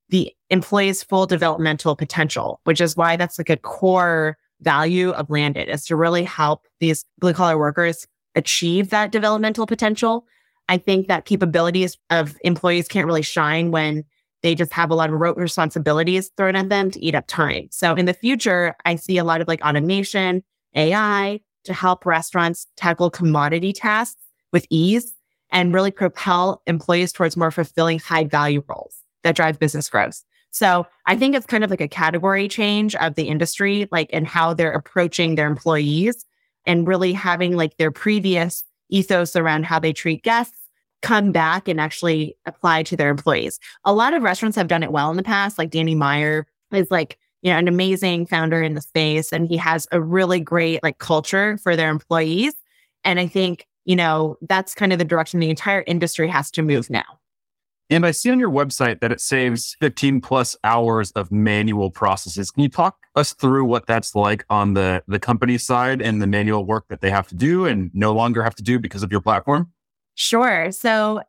the 0.09 0.31
employee's 0.49 1.03
full 1.03 1.25
developmental 1.25 1.95
potential, 1.95 2.59
which 2.63 2.81
is 2.81 2.97
why 2.97 3.15
that's 3.15 3.37
like 3.37 3.49
a 3.49 3.57
core 3.57 4.37
value 4.61 5.11
of 5.11 5.29
Landed 5.29 5.69
is 5.69 5.85
to 5.85 5.95
really 5.95 6.23
help 6.23 6.65
these 6.79 7.05
blue 7.19 7.33
collar 7.33 7.57
workers 7.57 8.07
achieve 8.35 8.89
that 8.89 9.11
developmental 9.11 9.65
potential. 9.65 10.25
I 10.67 10.77
think 10.77 11.07
that 11.07 11.25
capabilities 11.25 11.97
of 12.09 12.37
employees 12.43 12.87
can't 12.87 13.07
really 13.07 13.21
shine 13.21 13.71
when 13.71 14.03
they 14.41 14.55
just 14.55 14.71
have 14.73 14.91
a 14.91 14.95
lot 14.95 15.09
of 15.09 15.19
rote 15.19 15.37
responsibilities 15.37 16.31
thrown 16.37 16.55
at 16.55 16.69
them 16.69 16.91
to 16.91 17.03
eat 17.03 17.15
up 17.15 17.27
time. 17.27 17.67
So 17.71 17.95
in 17.95 18.05
the 18.05 18.13
future, 18.13 18.75
I 18.85 18.95
see 18.95 19.17
a 19.17 19.23
lot 19.23 19.41
of 19.41 19.47
like 19.47 19.61
automation, 19.61 20.43
AI, 20.75 21.41
to 21.65 21.73
help 21.73 22.05
restaurants 22.05 22.67
tackle 22.77 23.09
commodity 23.09 23.73
tasks 23.73 24.21
with 24.53 24.65
ease 24.69 25.13
and 25.51 25.73
really 25.73 25.91
propel 25.91 26.61
employees 26.67 27.11
towards 27.11 27.35
more 27.35 27.51
fulfilling 27.51 27.99
high 27.99 28.23
value 28.23 28.63
roles 28.67 28.95
that 29.23 29.35
drive 29.35 29.59
business 29.59 29.89
growth. 29.89 30.23
So 30.51 30.87
I 31.05 31.15
think 31.15 31.35
it's 31.35 31.45
kind 31.45 31.63
of 31.63 31.69
like 31.69 31.81
a 31.81 31.87
category 31.87 32.47
change 32.47 32.95
of 32.95 33.15
the 33.15 33.27
industry, 33.27 33.87
like 33.91 34.09
and 34.11 34.27
how 34.27 34.53
they're 34.53 34.71
approaching 34.71 35.35
their 35.35 35.47
employees 35.47 36.25
and 36.65 36.87
really 36.87 37.13
having 37.13 37.55
like 37.55 37.77
their 37.77 37.91
previous 37.91 38.63
ethos 38.89 39.35
around 39.35 39.65
how 39.65 39.79
they 39.79 39.93
treat 39.93 40.23
guests 40.23 40.57
come 41.01 41.31
back 41.31 41.67
and 41.67 41.79
actually 41.79 42.35
apply 42.45 42.83
to 42.83 42.97
their 42.97 43.09
employees. 43.09 43.59
A 43.85 43.93
lot 43.93 44.13
of 44.13 44.23
restaurants 44.23 44.57
have 44.57 44.67
done 44.67 44.83
it 44.83 44.91
well 44.91 45.09
in 45.11 45.17
the 45.17 45.23
past, 45.23 45.57
like 45.57 45.69
Danny 45.69 45.95
Meyer 45.95 46.45
is 46.73 46.91
like 46.91 47.17
you 47.41 47.51
know, 47.51 47.57
an 47.57 47.67
amazing 47.67 48.25
founder 48.25 48.61
in 48.61 48.73
the 48.73 48.81
space 48.81 49.31
and 49.31 49.47
he 49.47 49.57
has 49.57 49.87
a 49.91 50.01
really 50.01 50.39
great 50.39 50.83
like 50.83 50.97
culture 50.97 51.57
for 51.57 51.75
their 51.75 51.89
employees. 51.89 52.53
And 53.03 53.19
I 53.19 53.27
think, 53.27 53.65
you 53.85 53.95
know, 53.95 54.37
that's 54.41 54.73
kind 54.73 54.91
of 54.91 54.99
the 54.99 55.05
direction 55.05 55.39
the 55.39 55.49
entire 55.49 55.83
industry 55.87 56.27
has 56.27 56.51
to 56.51 56.61
move 56.61 56.89
now. 56.89 57.08
And 57.91 58.05
I 58.05 58.11
see 58.11 58.29
on 58.29 58.39
your 58.39 58.51
website 58.51 58.99
that 58.99 59.11
it 59.11 59.19
saves 59.19 59.75
15 59.79 60.21
plus 60.21 60.55
hours 60.63 61.11
of 61.11 61.31
manual 61.31 61.89
processes. 61.89 62.51
Can 62.51 62.61
you 62.61 62.69
talk 62.69 62.97
us 63.15 63.33
through 63.33 63.65
what 63.65 63.87
that's 63.87 64.13
like 64.13 64.45
on 64.49 64.75
the, 64.75 65.03
the 65.07 65.17
company 65.17 65.57
side 65.57 65.99
and 66.01 66.21
the 66.21 66.27
manual 66.27 66.65
work 66.65 66.85
that 66.89 67.01
they 67.01 67.09
have 67.09 67.27
to 67.29 67.35
do 67.35 67.65
and 67.65 67.89
no 67.95 68.13
longer 68.13 68.43
have 68.43 68.53
to 68.55 68.63
do 68.63 68.77
because 68.77 69.01
of 69.01 69.11
your 69.11 69.21
platform? 69.21 69.71
Sure. 70.13 70.71
So 70.71 71.21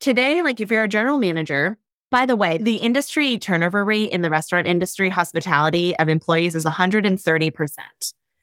today, 0.00 0.42
like 0.42 0.60
if 0.60 0.70
you're 0.70 0.82
a 0.82 0.88
general 0.88 1.18
manager, 1.18 1.78
by 2.10 2.26
the 2.26 2.34
way, 2.34 2.58
the 2.58 2.76
industry 2.76 3.38
turnover 3.38 3.84
rate 3.84 4.10
in 4.10 4.22
the 4.22 4.30
restaurant 4.30 4.66
industry, 4.66 5.10
hospitality 5.10 5.96
of 5.98 6.08
employees 6.08 6.56
is 6.56 6.64
130%. 6.64 7.78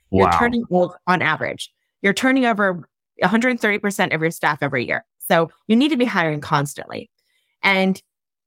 Wow. 0.10 0.22
You're 0.22 0.32
turning 0.32 0.64
on 0.72 1.22
average. 1.22 1.70
You're 2.02 2.14
turning 2.14 2.46
over 2.46 2.88
130% 3.22 4.16
of 4.16 4.22
your 4.22 4.32
staff 4.32 4.60
every 4.62 4.88
year. 4.88 5.04
So 5.20 5.52
you 5.68 5.76
need 5.76 5.90
to 5.90 5.98
be 5.98 6.06
hiring 6.06 6.40
constantly. 6.40 7.10
And 7.64 8.02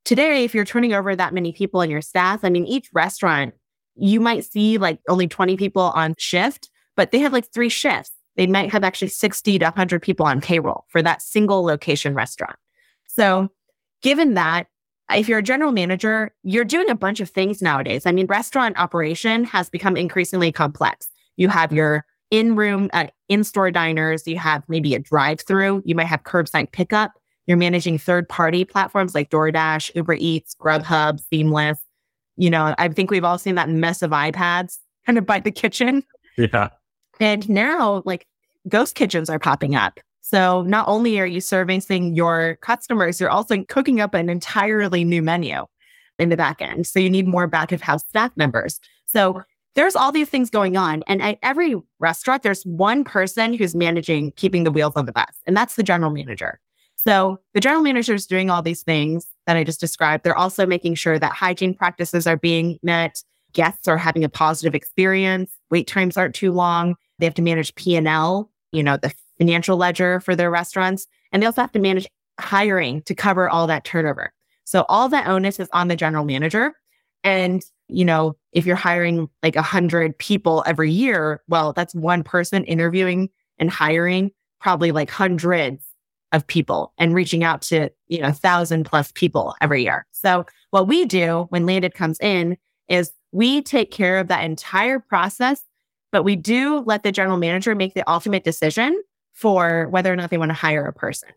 today, 0.04 0.44
if 0.44 0.54
you're 0.54 0.64
turning 0.64 0.92
over 0.92 1.14
that 1.14 1.34
many 1.34 1.52
people 1.52 1.80
in 1.82 1.90
your 1.90 2.02
staff, 2.02 2.44
I 2.44 2.50
mean, 2.50 2.64
each 2.64 2.88
restaurant, 2.92 3.54
you 3.96 4.20
might 4.20 4.44
see 4.44 4.78
like 4.78 5.00
only 5.08 5.28
20 5.28 5.56
people 5.56 5.82
on 5.82 6.14
shift, 6.18 6.70
but 6.96 7.10
they 7.10 7.18
have 7.18 7.32
like 7.32 7.52
three 7.52 7.68
shifts. 7.68 8.12
They 8.36 8.46
might 8.46 8.72
have 8.72 8.84
actually 8.84 9.08
60 9.08 9.58
to 9.58 9.64
100 9.66 10.00
people 10.00 10.24
on 10.24 10.40
payroll 10.40 10.84
for 10.88 11.02
that 11.02 11.20
single 11.20 11.62
location 11.62 12.14
restaurant. 12.14 12.56
So, 13.08 13.48
given 14.02 14.34
that, 14.34 14.68
if 15.12 15.28
you're 15.28 15.40
a 15.40 15.42
general 15.42 15.72
manager, 15.72 16.32
you're 16.42 16.64
doing 16.64 16.88
a 16.88 16.94
bunch 16.94 17.20
of 17.20 17.28
things 17.28 17.60
nowadays. 17.60 18.06
I 18.06 18.12
mean, 18.12 18.26
restaurant 18.26 18.78
operation 18.78 19.44
has 19.44 19.68
become 19.68 19.96
increasingly 19.96 20.52
complex. 20.52 21.08
You 21.36 21.48
have 21.48 21.72
your 21.72 22.04
in 22.30 22.54
room, 22.54 22.88
uh, 22.92 23.08
in 23.28 23.42
store 23.44 23.70
diners, 23.70 24.26
you 24.26 24.38
have 24.38 24.62
maybe 24.68 24.94
a 24.94 24.98
drive 24.98 25.40
through, 25.40 25.82
you 25.84 25.94
might 25.94 26.06
have 26.06 26.22
curbside 26.22 26.70
pickup. 26.72 27.12
You're 27.50 27.56
managing 27.56 27.98
third 27.98 28.28
party 28.28 28.64
platforms 28.64 29.12
like 29.12 29.28
DoorDash, 29.28 29.96
Uber 29.96 30.14
Eats, 30.20 30.54
Grubhub, 30.54 31.18
Seamless. 31.18 31.80
You 32.36 32.48
know, 32.48 32.76
I 32.78 32.86
think 32.90 33.10
we've 33.10 33.24
all 33.24 33.38
seen 33.38 33.56
that 33.56 33.68
mess 33.68 34.02
of 34.02 34.12
iPads 34.12 34.78
kind 35.06 35.18
of 35.18 35.26
by 35.26 35.40
the 35.40 35.50
kitchen. 35.50 36.04
Yeah. 36.38 36.68
And 37.18 37.48
now, 37.48 38.04
like, 38.04 38.28
ghost 38.68 38.94
kitchens 38.94 39.28
are 39.28 39.40
popping 39.40 39.74
up. 39.74 39.98
So 40.20 40.62
not 40.62 40.86
only 40.86 41.18
are 41.18 41.26
you 41.26 41.40
servicing 41.40 42.14
your 42.14 42.56
customers, 42.62 43.20
you're 43.20 43.30
also 43.30 43.64
cooking 43.64 44.00
up 44.00 44.14
an 44.14 44.28
entirely 44.28 45.02
new 45.02 45.20
menu 45.20 45.66
in 46.20 46.28
the 46.28 46.36
back 46.36 46.62
end. 46.62 46.86
So 46.86 47.00
you 47.00 47.10
need 47.10 47.26
more 47.26 47.48
back 47.48 47.72
of 47.72 47.82
house 47.82 48.04
staff 48.08 48.30
members. 48.36 48.78
So 49.06 49.42
there's 49.74 49.96
all 49.96 50.12
these 50.12 50.28
things 50.28 50.50
going 50.50 50.76
on. 50.76 51.02
And 51.08 51.20
at 51.20 51.40
every 51.42 51.74
restaurant, 51.98 52.44
there's 52.44 52.62
one 52.62 53.02
person 53.02 53.54
who's 53.54 53.74
managing 53.74 54.30
keeping 54.36 54.62
the 54.62 54.70
wheels 54.70 54.92
on 54.94 55.06
the 55.06 55.12
bus, 55.12 55.34
and 55.48 55.56
that's 55.56 55.74
the 55.74 55.82
general 55.82 56.12
manager. 56.12 56.60
So 57.02 57.38
the 57.54 57.60
general 57.60 57.82
manager 57.82 58.12
is 58.12 58.26
doing 58.26 58.50
all 58.50 58.60
these 58.60 58.82
things 58.82 59.26
that 59.46 59.56
I 59.56 59.64
just 59.64 59.80
described. 59.80 60.22
They're 60.22 60.36
also 60.36 60.66
making 60.66 60.96
sure 60.96 61.18
that 61.18 61.32
hygiene 61.32 61.72
practices 61.72 62.26
are 62.26 62.36
being 62.36 62.78
met, 62.82 63.22
guests 63.54 63.88
are 63.88 63.96
having 63.96 64.22
a 64.22 64.28
positive 64.28 64.74
experience, 64.74 65.50
wait 65.70 65.86
times 65.86 66.18
aren't 66.18 66.34
too 66.34 66.52
long. 66.52 66.96
They 67.18 67.24
have 67.24 67.34
to 67.36 67.42
manage 67.42 67.74
P&L, 67.74 68.50
you 68.72 68.82
know, 68.82 68.98
the 68.98 69.14
financial 69.38 69.78
ledger 69.78 70.20
for 70.20 70.36
their 70.36 70.50
restaurants, 70.50 71.06
and 71.32 71.42
they 71.42 71.46
also 71.46 71.62
have 71.62 71.72
to 71.72 71.78
manage 71.78 72.06
hiring 72.38 73.00
to 73.02 73.14
cover 73.14 73.48
all 73.48 73.66
that 73.66 73.84
turnover. 73.84 74.34
So 74.64 74.84
all 74.90 75.08
that 75.08 75.26
onus 75.26 75.58
is 75.58 75.70
on 75.72 75.88
the 75.88 75.96
general 75.96 76.26
manager. 76.26 76.74
And, 77.24 77.62
you 77.88 78.04
know, 78.04 78.36
if 78.52 78.66
you're 78.66 78.76
hiring 78.76 79.26
like 79.42 79.56
a 79.56 79.62
hundred 79.62 80.18
people 80.18 80.62
every 80.66 80.90
year, 80.90 81.40
well, 81.48 81.72
that's 81.72 81.94
one 81.94 82.22
person 82.24 82.64
interviewing 82.64 83.30
and 83.58 83.70
hiring 83.70 84.32
probably 84.60 84.92
like 84.92 85.10
hundreds 85.10 85.82
of 86.32 86.46
people 86.46 86.92
and 86.98 87.14
reaching 87.14 87.42
out 87.42 87.62
to, 87.62 87.90
you 88.08 88.20
know, 88.20 88.30
thousand 88.30 88.84
plus 88.84 89.12
people 89.12 89.54
every 89.60 89.82
year. 89.82 90.06
So 90.12 90.46
what 90.70 90.86
we 90.86 91.04
do 91.04 91.46
when 91.50 91.66
Landed 91.66 91.94
comes 91.94 92.18
in 92.20 92.56
is 92.88 93.12
we 93.32 93.62
take 93.62 93.90
care 93.90 94.18
of 94.18 94.28
that 94.28 94.44
entire 94.44 94.98
process, 94.98 95.62
but 96.12 96.22
we 96.22 96.36
do 96.36 96.80
let 96.86 97.02
the 97.02 97.12
general 97.12 97.36
manager 97.36 97.74
make 97.74 97.94
the 97.94 98.08
ultimate 98.08 98.44
decision 98.44 99.00
for 99.32 99.88
whether 99.88 100.12
or 100.12 100.16
not 100.16 100.30
they 100.30 100.38
want 100.38 100.50
to 100.50 100.54
hire 100.54 100.84
a 100.84 100.92
person. 100.92 101.30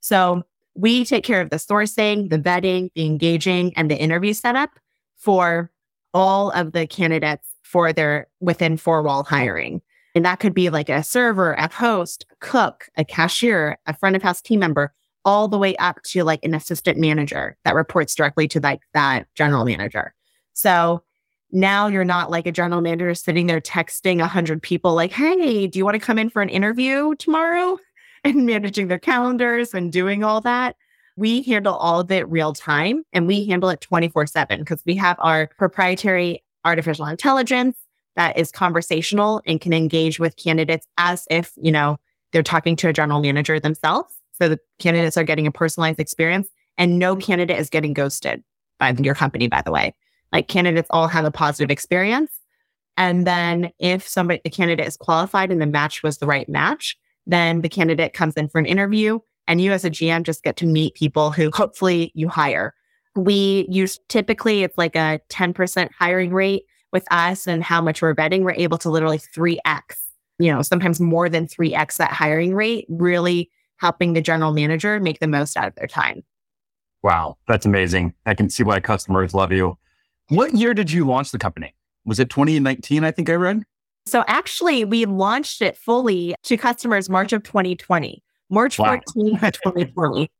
So 0.00 0.42
we 0.74 1.04
take 1.04 1.24
care 1.24 1.40
of 1.40 1.50
the 1.50 1.56
sourcing, 1.56 2.30
the 2.30 2.38
vetting, 2.38 2.90
the 2.94 3.06
engaging, 3.06 3.74
and 3.76 3.90
the 3.90 3.96
interview 3.96 4.32
setup 4.32 4.70
for 5.16 5.70
all 6.12 6.50
of 6.50 6.72
the 6.72 6.86
candidates 6.86 7.48
for 7.62 7.92
their 7.92 8.28
within 8.40 8.76
four 8.76 9.02
wall 9.02 9.24
hiring. 9.24 9.80
And 10.14 10.24
that 10.24 10.40
could 10.40 10.54
be 10.54 10.70
like 10.70 10.88
a 10.88 11.02
server, 11.02 11.54
a 11.54 11.72
host, 11.72 12.24
a 12.30 12.36
cook, 12.36 12.88
a 12.96 13.04
cashier, 13.04 13.78
a 13.86 13.96
front 13.96 14.16
of 14.16 14.22
house 14.22 14.40
team 14.40 14.60
member, 14.60 14.92
all 15.24 15.48
the 15.48 15.58
way 15.58 15.74
up 15.76 16.02
to 16.02 16.22
like 16.22 16.44
an 16.44 16.54
assistant 16.54 16.98
manager 16.98 17.56
that 17.64 17.74
reports 17.74 18.14
directly 18.14 18.46
to 18.48 18.60
like 18.60 18.80
that 18.92 19.26
general 19.34 19.64
manager. 19.64 20.14
So 20.52 21.02
now 21.50 21.86
you're 21.86 22.04
not 22.04 22.30
like 22.30 22.46
a 22.46 22.52
general 22.52 22.80
manager 22.80 23.14
sitting 23.14 23.46
there 23.46 23.60
texting 23.60 24.20
a 24.20 24.26
hundred 24.26 24.62
people 24.62 24.94
like, 24.94 25.12
Hey, 25.12 25.66
do 25.66 25.78
you 25.78 25.84
want 25.84 25.94
to 25.94 26.00
come 26.00 26.18
in 26.18 26.30
for 26.30 26.42
an 26.42 26.48
interview 26.48 27.14
tomorrow? 27.16 27.78
And 28.26 28.46
managing 28.46 28.88
their 28.88 28.98
calendars 28.98 29.74
and 29.74 29.92
doing 29.92 30.24
all 30.24 30.40
that. 30.40 30.76
We 31.14 31.42
handle 31.42 31.74
all 31.74 32.00
of 32.00 32.10
it 32.10 32.26
real 32.30 32.54
time 32.54 33.04
and 33.12 33.26
we 33.26 33.46
handle 33.46 33.68
it 33.68 33.82
24 33.82 34.26
seven 34.28 34.60
because 34.60 34.82
we 34.86 34.96
have 34.96 35.16
our 35.18 35.50
proprietary 35.58 36.42
artificial 36.64 37.04
intelligence 37.04 37.76
that 38.16 38.38
is 38.38 38.52
conversational 38.52 39.42
and 39.46 39.60
can 39.60 39.72
engage 39.72 40.18
with 40.18 40.36
candidates 40.36 40.86
as 40.98 41.26
if, 41.30 41.52
you 41.56 41.72
know, 41.72 41.98
they're 42.32 42.42
talking 42.42 42.76
to 42.76 42.88
a 42.88 42.92
general 42.92 43.20
manager 43.20 43.58
themselves. 43.60 44.14
So 44.32 44.48
the 44.48 44.58
candidates 44.78 45.16
are 45.16 45.24
getting 45.24 45.46
a 45.46 45.52
personalized 45.52 46.00
experience 46.00 46.48
and 46.76 46.98
no 46.98 47.16
candidate 47.16 47.58
is 47.58 47.70
getting 47.70 47.92
ghosted 47.92 48.42
by 48.78 48.94
your 48.98 49.14
company, 49.14 49.48
by 49.48 49.62
the 49.62 49.70
way. 49.70 49.94
Like 50.32 50.48
candidates 50.48 50.88
all 50.90 51.06
have 51.06 51.24
a 51.24 51.30
positive 51.30 51.70
experience. 51.70 52.32
And 52.96 53.26
then 53.26 53.70
if 53.78 54.06
somebody, 54.06 54.40
the 54.42 54.50
candidate 54.50 54.86
is 54.86 54.96
qualified 54.96 55.50
and 55.50 55.60
the 55.60 55.66
match 55.66 56.02
was 56.02 56.18
the 56.18 56.26
right 56.26 56.48
match, 56.48 56.96
then 57.26 57.60
the 57.60 57.68
candidate 57.68 58.12
comes 58.12 58.34
in 58.34 58.48
for 58.48 58.58
an 58.58 58.66
interview 58.66 59.18
and 59.46 59.60
you 59.60 59.72
as 59.72 59.84
a 59.84 59.90
GM 59.90 60.22
just 60.22 60.42
get 60.42 60.56
to 60.56 60.66
meet 60.66 60.94
people 60.94 61.30
who 61.30 61.50
hopefully 61.52 62.12
you 62.14 62.28
hire. 62.28 62.74
We 63.16 63.66
use 63.68 63.98
typically 64.08 64.64
it's 64.64 64.78
like 64.78 64.96
a 64.96 65.20
10% 65.30 65.88
hiring 65.98 66.32
rate 66.32 66.64
with 66.94 67.06
us 67.10 67.46
and 67.46 67.62
how 67.62 67.82
much 67.82 68.00
we're 68.00 68.14
vetting, 68.14 68.44
we're 68.44 68.52
able 68.52 68.78
to 68.78 68.88
literally 68.88 69.18
3x, 69.18 69.82
you 70.38 70.50
know, 70.50 70.62
sometimes 70.62 71.00
more 71.00 71.28
than 71.28 71.46
3x 71.46 71.98
that 71.98 72.12
hiring 72.12 72.54
rate, 72.54 72.86
really 72.88 73.50
helping 73.76 74.14
the 74.14 74.22
general 74.22 74.52
manager 74.52 74.98
make 74.98 75.18
the 75.18 75.26
most 75.26 75.58
out 75.58 75.68
of 75.68 75.74
their 75.74 75.86
time. 75.86 76.22
Wow, 77.02 77.36
that's 77.46 77.66
amazing. 77.66 78.14
I 78.24 78.32
can 78.34 78.48
see 78.48 78.62
why 78.62 78.80
customers 78.80 79.34
love 79.34 79.52
you. 79.52 79.76
What 80.28 80.54
year 80.54 80.72
did 80.72 80.90
you 80.90 81.06
launch 81.06 81.32
the 81.32 81.38
company? 81.38 81.74
Was 82.06 82.18
it 82.18 82.30
2019? 82.30 83.04
I 83.04 83.10
think 83.10 83.28
I 83.28 83.34
read. 83.34 83.62
So 84.06 84.24
actually, 84.26 84.84
we 84.86 85.04
launched 85.04 85.60
it 85.60 85.76
fully 85.76 86.34
to 86.44 86.56
customers 86.56 87.10
March 87.10 87.32
of 87.32 87.42
2020, 87.42 88.22
March 88.50 88.78
wow. 88.78 89.00
14, 89.14 89.38
2020. 89.38 90.30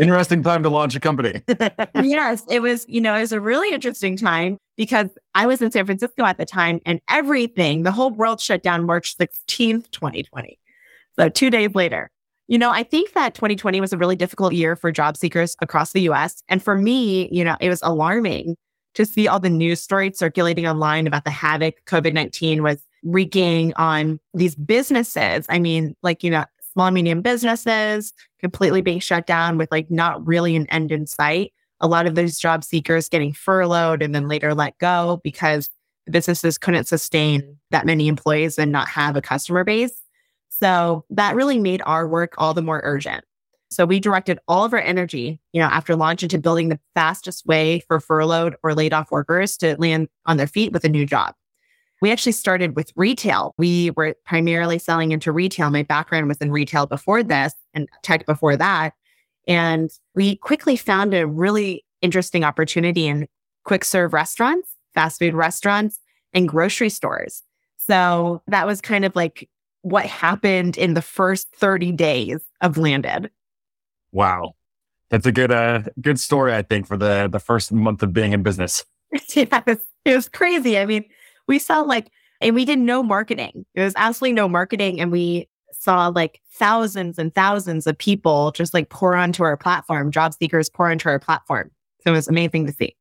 Interesting 0.00 0.42
time 0.42 0.62
to 0.62 0.70
launch 0.70 0.96
a 0.96 1.00
company. 1.00 1.42
yes, 2.02 2.44
it 2.48 2.60
was, 2.60 2.86
you 2.88 3.00
know, 3.00 3.14
it 3.14 3.20
was 3.20 3.32
a 3.32 3.40
really 3.40 3.74
interesting 3.74 4.16
time 4.16 4.56
because 4.76 5.08
I 5.34 5.46
was 5.46 5.60
in 5.60 5.70
San 5.70 5.84
Francisco 5.84 6.24
at 6.24 6.38
the 6.38 6.46
time 6.46 6.80
and 6.86 7.00
everything, 7.10 7.82
the 7.82 7.92
whole 7.92 8.10
world 8.10 8.40
shut 8.40 8.62
down 8.62 8.86
March 8.86 9.16
16th, 9.18 9.90
2020. 9.90 10.58
So 11.18 11.28
two 11.28 11.50
days 11.50 11.74
later. 11.74 12.10
You 12.48 12.58
know, 12.58 12.70
I 12.70 12.82
think 12.82 13.12
that 13.12 13.34
2020 13.34 13.80
was 13.80 13.92
a 13.92 13.98
really 13.98 14.16
difficult 14.16 14.52
year 14.52 14.76
for 14.76 14.90
job 14.90 15.16
seekers 15.16 15.56
across 15.60 15.92
the 15.92 16.02
US. 16.02 16.42
And 16.48 16.62
for 16.62 16.76
me, 16.76 17.28
you 17.30 17.44
know, 17.44 17.56
it 17.60 17.68
was 17.68 17.80
alarming 17.82 18.56
to 18.94 19.06
see 19.06 19.28
all 19.28 19.40
the 19.40 19.48
news 19.48 19.80
stories 19.80 20.18
circulating 20.18 20.66
online 20.66 21.06
about 21.06 21.24
the 21.24 21.30
havoc 21.30 21.84
COVID 21.86 22.12
19 22.12 22.62
was 22.62 22.82
wreaking 23.04 23.72
on 23.74 24.20
these 24.34 24.54
businesses. 24.54 25.46
I 25.48 25.58
mean, 25.58 25.96
like, 26.02 26.22
you 26.22 26.30
know, 26.30 26.44
small 26.72 26.90
medium 26.90 27.22
businesses 27.22 28.12
completely 28.40 28.82
being 28.82 29.00
shut 29.00 29.26
down 29.26 29.58
with 29.58 29.70
like 29.70 29.90
not 29.90 30.26
really 30.26 30.56
an 30.56 30.66
end 30.66 30.92
in 30.92 31.06
sight. 31.06 31.52
A 31.80 31.88
lot 31.88 32.06
of 32.06 32.14
those 32.14 32.38
job 32.38 32.64
seekers 32.64 33.08
getting 33.08 33.32
furloughed 33.32 34.02
and 34.02 34.14
then 34.14 34.28
later 34.28 34.54
let 34.54 34.78
go 34.78 35.20
because 35.24 35.68
businesses 36.10 36.58
couldn't 36.58 36.86
sustain 36.86 37.58
that 37.70 37.86
many 37.86 38.08
employees 38.08 38.58
and 38.58 38.72
not 38.72 38.88
have 38.88 39.16
a 39.16 39.22
customer 39.22 39.64
base. 39.64 40.02
So 40.48 41.04
that 41.10 41.34
really 41.34 41.58
made 41.58 41.82
our 41.86 42.06
work 42.06 42.34
all 42.38 42.54
the 42.54 42.62
more 42.62 42.80
urgent. 42.84 43.24
So 43.70 43.86
we 43.86 44.00
directed 44.00 44.38
all 44.46 44.64
of 44.64 44.74
our 44.74 44.80
energy, 44.80 45.40
you 45.52 45.60
know, 45.60 45.66
after 45.66 45.96
launch 45.96 46.22
into 46.22 46.38
building 46.38 46.68
the 46.68 46.78
fastest 46.94 47.46
way 47.46 47.80
for 47.88 48.00
furloughed 48.00 48.54
or 48.62 48.74
laid 48.74 48.92
off 48.92 49.10
workers 49.10 49.56
to 49.58 49.76
land 49.78 50.08
on 50.26 50.36
their 50.36 50.46
feet 50.46 50.72
with 50.72 50.84
a 50.84 50.90
new 50.90 51.06
job. 51.06 51.34
We 52.02 52.10
actually 52.10 52.32
started 52.32 52.74
with 52.74 52.92
retail. 52.96 53.54
We 53.58 53.92
were 53.92 54.16
primarily 54.26 54.80
selling 54.80 55.12
into 55.12 55.30
retail. 55.30 55.70
My 55.70 55.84
background 55.84 56.26
was 56.26 56.38
in 56.38 56.50
retail 56.50 56.86
before 56.86 57.22
this 57.22 57.54
and 57.74 57.88
tech 58.02 58.26
before 58.26 58.56
that. 58.56 58.94
And 59.46 59.88
we 60.16 60.34
quickly 60.34 60.74
found 60.76 61.14
a 61.14 61.28
really 61.28 61.84
interesting 62.00 62.42
opportunity 62.42 63.06
in 63.06 63.28
quick 63.64 63.84
serve 63.84 64.12
restaurants, 64.12 64.68
fast 64.94 65.20
food 65.20 65.32
restaurants, 65.32 66.00
and 66.34 66.48
grocery 66.48 66.88
stores. 66.88 67.44
So 67.78 68.42
that 68.48 68.66
was 68.66 68.80
kind 68.80 69.04
of 69.04 69.14
like 69.14 69.48
what 69.82 70.04
happened 70.04 70.76
in 70.76 70.94
the 70.94 71.02
first 71.02 71.54
30 71.54 71.92
days 71.92 72.40
of 72.60 72.78
Landed. 72.78 73.30
Wow. 74.10 74.56
That's 75.10 75.26
a 75.26 75.32
good 75.32 75.52
uh 75.52 75.82
good 76.00 76.18
story, 76.18 76.52
I 76.52 76.62
think, 76.62 76.88
for 76.88 76.96
the 76.96 77.28
the 77.30 77.38
first 77.38 77.70
month 77.70 78.02
of 78.02 78.12
being 78.12 78.32
in 78.32 78.42
business. 78.42 78.84
was, 79.12 79.28
it 79.36 80.16
was 80.16 80.28
crazy. 80.28 80.78
I 80.78 80.86
mean, 80.86 81.04
we 81.52 81.58
saw 81.58 81.82
like, 81.82 82.10
and 82.40 82.54
we 82.54 82.64
did 82.64 82.78
no 82.78 83.02
marketing. 83.02 83.66
It 83.74 83.82
was 83.82 83.92
absolutely 83.96 84.32
no 84.32 84.48
marketing. 84.48 85.00
And 85.00 85.12
we 85.12 85.50
saw 85.70 86.08
like 86.08 86.40
thousands 86.54 87.18
and 87.18 87.34
thousands 87.34 87.86
of 87.86 87.98
people 87.98 88.52
just 88.52 88.72
like 88.72 88.88
pour 88.88 89.14
onto 89.14 89.42
our 89.44 89.58
platform, 89.58 90.10
job 90.10 90.32
seekers 90.32 90.70
pour 90.70 90.90
onto 90.90 91.10
our 91.10 91.18
platform. 91.18 91.70
So 92.00 92.12
it 92.12 92.16
was 92.16 92.26
amazing 92.26 92.66
to 92.66 92.72
see. 92.72 92.96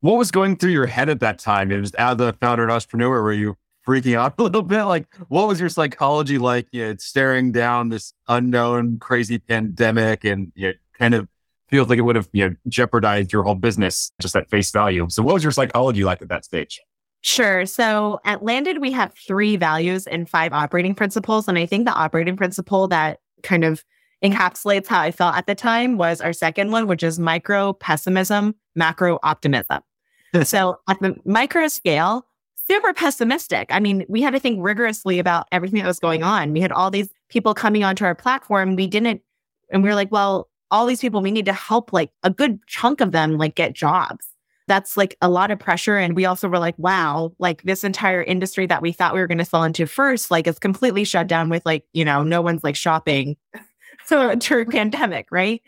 What 0.00 0.16
was 0.16 0.30
going 0.30 0.56
through 0.56 0.70
your 0.70 0.86
head 0.86 1.08
at 1.08 1.18
that 1.20 1.40
time? 1.40 1.72
It 1.72 1.80
was 1.80 1.92
as 1.94 2.20
a 2.20 2.32
founder 2.34 2.62
and 2.62 2.70
entrepreneur, 2.70 3.20
were 3.20 3.32
you 3.32 3.56
freaking 3.84 4.16
out 4.16 4.34
a 4.38 4.42
little 4.44 4.62
bit? 4.62 4.84
Like, 4.84 5.12
what 5.26 5.48
was 5.48 5.58
your 5.58 5.68
psychology 5.68 6.38
like? 6.38 6.68
You 6.70 6.86
know, 6.86 6.94
staring 7.00 7.50
down 7.50 7.88
this 7.88 8.12
unknown, 8.28 9.00
crazy 9.00 9.40
pandemic, 9.40 10.24
and 10.24 10.52
you 10.54 10.68
know, 10.68 10.72
kind 10.96 11.14
of 11.14 11.26
feels 11.66 11.88
like 11.88 11.98
it 11.98 12.02
would 12.02 12.14
have 12.14 12.28
you 12.32 12.48
know 12.48 12.54
jeopardized 12.68 13.32
your 13.32 13.42
whole 13.42 13.56
business 13.56 14.12
just 14.20 14.36
at 14.36 14.48
face 14.48 14.70
value. 14.70 15.08
So, 15.10 15.24
what 15.24 15.34
was 15.34 15.42
your 15.42 15.50
psychology 15.50 16.04
like 16.04 16.22
at 16.22 16.28
that 16.28 16.44
stage? 16.44 16.80
Sure. 17.22 17.66
So 17.66 18.20
at 18.24 18.42
Landed, 18.42 18.80
we 18.80 18.92
have 18.92 19.12
three 19.14 19.56
values 19.56 20.06
and 20.06 20.28
five 20.28 20.52
operating 20.52 20.94
principles. 20.94 21.48
And 21.48 21.58
I 21.58 21.66
think 21.66 21.84
the 21.84 21.92
operating 21.92 22.36
principle 22.36 22.88
that 22.88 23.20
kind 23.42 23.64
of 23.64 23.84
encapsulates 24.22 24.86
how 24.86 25.00
I 25.00 25.10
felt 25.10 25.36
at 25.36 25.46
the 25.46 25.54
time 25.54 25.96
was 25.96 26.20
our 26.20 26.32
second 26.32 26.70
one, 26.70 26.86
which 26.86 27.02
is 27.02 27.18
micro 27.18 27.72
pessimism, 27.72 28.54
macro 28.74 29.18
optimism. 29.22 29.82
so 30.42 30.78
at 30.88 31.00
the 31.00 31.16
micro 31.24 31.68
scale, 31.68 32.26
super 32.68 32.92
pessimistic. 32.92 33.68
I 33.70 33.80
mean, 33.80 34.04
we 34.08 34.20
had 34.22 34.32
to 34.32 34.40
think 34.40 34.58
rigorously 34.62 35.18
about 35.18 35.46
everything 35.52 35.80
that 35.80 35.86
was 35.86 35.98
going 35.98 36.22
on. 36.22 36.52
We 36.52 36.60
had 36.60 36.72
all 36.72 36.90
these 36.90 37.08
people 37.28 37.54
coming 37.54 37.82
onto 37.82 38.04
our 38.04 38.14
platform. 38.14 38.76
We 38.76 38.86
didn't, 38.86 39.22
and 39.70 39.82
we 39.82 39.88
were 39.88 39.94
like, 39.94 40.12
well, 40.12 40.48
all 40.70 40.86
these 40.86 41.00
people, 41.00 41.22
we 41.22 41.30
need 41.30 41.46
to 41.46 41.52
help 41.52 41.92
like 41.92 42.10
a 42.22 42.30
good 42.30 42.60
chunk 42.66 43.00
of 43.00 43.12
them 43.12 43.38
like 43.38 43.54
get 43.54 43.72
jobs. 43.72 44.26
That's 44.68 44.96
like 44.96 45.16
a 45.20 45.28
lot 45.28 45.50
of 45.50 45.58
pressure. 45.58 45.96
And 45.96 46.14
we 46.14 46.26
also 46.26 46.48
were 46.48 46.58
like, 46.58 46.78
wow, 46.78 47.32
like 47.38 47.62
this 47.62 47.82
entire 47.82 48.22
industry 48.22 48.66
that 48.66 48.82
we 48.82 48.92
thought 48.92 49.14
we 49.14 49.20
were 49.20 49.26
going 49.26 49.38
to 49.38 49.44
sell 49.44 49.64
into 49.64 49.86
first, 49.86 50.30
like 50.30 50.46
it's 50.46 50.58
completely 50.58 51.04
shut 51.04 51.26
down 51.26 51.48
with 51.48 51.64
like, 51.66 51.84
you 51.92 52.04
know, 52.04 52.22
no 52.22 52.40
one's 52.40 52.62
like 52.62 52.76
shopping 52.76 53.36
so 54.04 54.34
during 54.36 54.70
pandemic, 54.70 55.26
right? 55.32 55.62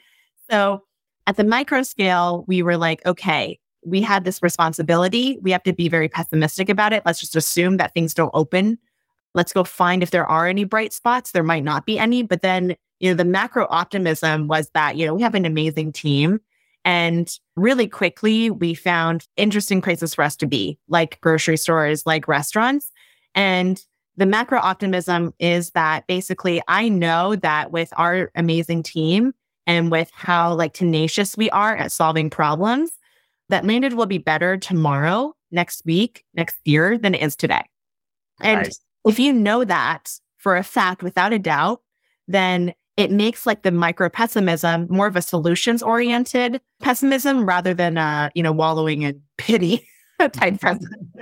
So 0.51 0.85
at 1.27 1.37
the 1.37 1.45
micro 1.45 1.83
scale, 1.83 2.45
we 2.47 2.63
were 2.63 2.77
like, 2.77 3.05
okay, 3.07 3.59
we 3.85 4.03
had 4.03 4.25
this 4.25 4.43
responsibility. 4.43 5.39
We 5.43 5.53
have 5.53 5.63
to 5.65 5.73
be 5.73 5.89
very 5.89 6.09
pessimistic 6.09 6.69
about 6.69 6.93
it. 6.93 7.03
Let's 7.07 7.21
just 7.21 7.37
assume 7.37 7.79
that 7.79 7.95
things 7.95 8.15
don't 8.15 8.31
open. 8.35 8.79
Let's 9.35 9.53
go 9.53 9.65
find 9.65 10.03
if 10.03 10.11
there 10.11 10.27
are 10.27 10.47
any 10.47 10.65
bright 10.65 10.93
spots. 10.93 11.33
There 11.33 11.43
might 11.43 11.65
not 11.65 11.87
be 11.87 11.99
any, 11.99 12.23
but 12.23 12.43
then, 12.43 12.77
you 12.99 13.11
know, 13.11 13.15
the 13.15 13.25
macro 13.25 13.67
optimism 13.71 14.49
was 14.49 14.71
that, 14.75 14.97
you 14.97 15.07
know, 15.07 15.15
we 15.15 15.23
have 15.23 15.35
an 15.35 15.47
amazing 15.47 15.93
team. 15.93 16.41
And 16.85 17.31
really 17.57 17.87
quickly, 17.87 18.51
we 18.51 18.75
found 18.75 19.27
interesting 19.37 19.83
places 19.83 20.15
for 20.15 20.23
us 20.23 20.37
to 20.37 20.47
be, 20.47 20.79
like 20.89 21.21
grocery 21.21 21.57
stores, 21.57 22.07
like 22.07 22.27
restaurants. 22.27 22.91
And 23.35 23.81
the 24.17 24.27
macro 24.27 24.59
optimism 24.59 25.33
is 25.39 25.71
that 25.71 26.07
basically 26.07 26.63
I 26.69 26.89
know 26.89 27.37
that 27.37 27.71
with 27.71 27.93
our 27.97 28.31
amazing 28.35 28.83
team 28.83 29.33
and 29.67 29.91
with 29.91 30.11
how 30.15 30.55
like 30.55 30.73
tenacious 30.73 31.37
we 31.37 31.51
are 31.51 31.77
at 31.77 31.93
solving 31.93 32.31
problems, 32.31 32.91
that 33.51 33.65
landed 33.65 33.95
will 33.95 34.07
be 34.07 34.19
better 34.19 34.57
tomorrow, 34.57 35.35
next 35.51 35.83
week, 35.85 36.25
next 36.35 36.57
year 36.65 36.97
than 36.97 37.15
it 37.15 37.23
is 37.23 37.37
today. 37.37 37.63
And 38.41 38.63
nice. 38.63 38.81
if 39.05 39.19
you 39.19 39.33
know 39.33 39.65
that 39.65 40.13
for 40.39 40.57
a 40.57 40.63
fact 40.63 41.03
without 41.03 41.33
a 41.33 41.39
doubt, 41.39 41.83
then 42.27 42.75
it 42.97 43.11
makes 43.11 43.47
like 43.47 43.63
the 43.63 43.71
micro 43.71 44.09
pessimism 44.09 44.87
more 44.91 45.07
of 45.07 45.17
a 45.17 45.23
solutions 45.23 45.83
oriented 45.83 46.61
pessimism 46.81 47.47
rather 47.47 47.75
than 47.75 47.97
uh, 47.97 48.31
you 48.35 48.43
know, 48.43 48.53
wallowing 48.53 49.03
in 49.03 49.23
pity 49.39 49.87
type 50.33 50.61
pessimism. 50.61 51.13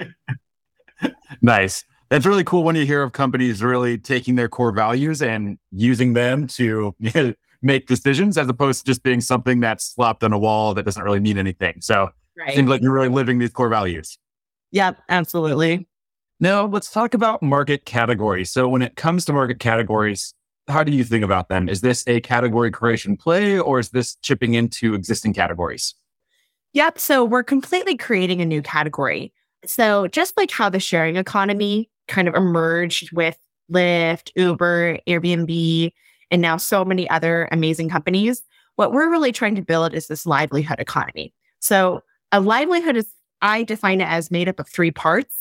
nice. 1.43 1.85
That's 2.11 2.25
really 2.25 2.45
cool 2.45 2.65
when 2.65 2.75
you 2.75 2.87
hear 2.87 3.03
of 3.03 3.13
companies 3.13 3.63
really 3.63 3.99
taking 3.99 4.37
their 4.37 4.49
core 4.49 4.73
values 4.73 5.21
and 5.21 5.59
using 5.71 6.15
them 6.15 6.47
to 6.49 6.95
make 7.63 7.87
decisions 7.87 8.39
as 8.39 8.49
opposed 8.49 8.81
to 8.81 8.87
just 8.87 9.03
being 9.03 9.21
something 9.21 9.61
that's 9.61 9.85
slapped 9.85 10.25
on 10.25 10.33
a 10.33 10.39
wall 10.39 10.75
that 10.75 10.85
doesn't 10.85 11.03
really 11.03 11.21
mean 11.21 11.37
anything. 11.37 11.81
So 11.81 12.11
right. 12.37 12.51
it 12.51 12.57
seems 12.57 12.69
like 12.69 12.81
you're 12.81 12.93
really 12.93 13.11
living 13.11 13.39
these 13.39 13.51
core 13.51 13.69
values. 13.69 14.19
Yep, 14.73 14.99
absolutely. 15.09 15.87
Now 16.41 16.67
let's 16.67 16.91
talk 16.91 17.15
about 17.15 17.43
market 17.43 17.85
categories. 17.85 18.51
So 18.51 18.69
when 18.69 18.81
it 18.81 18.97
comes 18.97 19.25
to 19.27 19.33
market 19.33 19.59
categories, 19.59 20.35
how 20.69 20.85
do 20.85 20.93
you 20.93 21.05
think 21.05 21.25
about 21.25 21.49
them? 21.49 21.69
Is 21.69 21.81
this 21.81 22.05
a 22.07 22.21
category 22.21 22.71
creation 22.71 23.17
play 23.17 23.59
or 23.59 23.79
is 23.79 23.91
this 23.91 24.17
chipping 24.17 24.55
into 24.55 24.95
existing 24.95 25.35
categories? 25.35 25.95
Yep. 26.75 26.99
So 26.99 27.25
we're 27.25 27.43
completely 27.43 27.97
creating 27.97 28.41
a 28.41 28.45
new 28.45 28.63
category. 28.63 29.33
So 29.65 30.07
just 30.09 30.37
like 30.37 30.51
how 30.51 30.69
the 30.69 30.81
sharing 30.81 31.17
economy 31.17 31.91
kind 32.07 32.29
of 32.29 32.35
emerged 32.35 33.13
with 33.13 33.39
Lyft, 33.73 34.31
Uber, 34.37 34.99
Airbnb, 35.07 35.93
and 36.31 36.43
now 36.43 36.57
so 36.57 36.85
many 36.85 37.09
other 37.11 37.49
amazing 37.53 37.89
companies. 37.89 38.43
What 38.77 38.93
we're 38.93 39.11
really 39.11 39.33
trying 39.33 39.55
to 39.57 39.63
build 39.63 39.95
is 39.95 40.07
this 40.07 40.27
livelihood 40.27 40.79
economy. 40.79 41.35
So, 41.61 42.03
a 42.31 42.41
livelihood 42.41 42.97
is, 42.97 43.09
I 43.41 43.63
define 43.63 44.01
it 44.01 44.09
as 44.09 44.31
made 44.31 44.49
up 44.49 44.61
of 44.61 44.69
three 44.69 44.91
parts. 44.91 45.35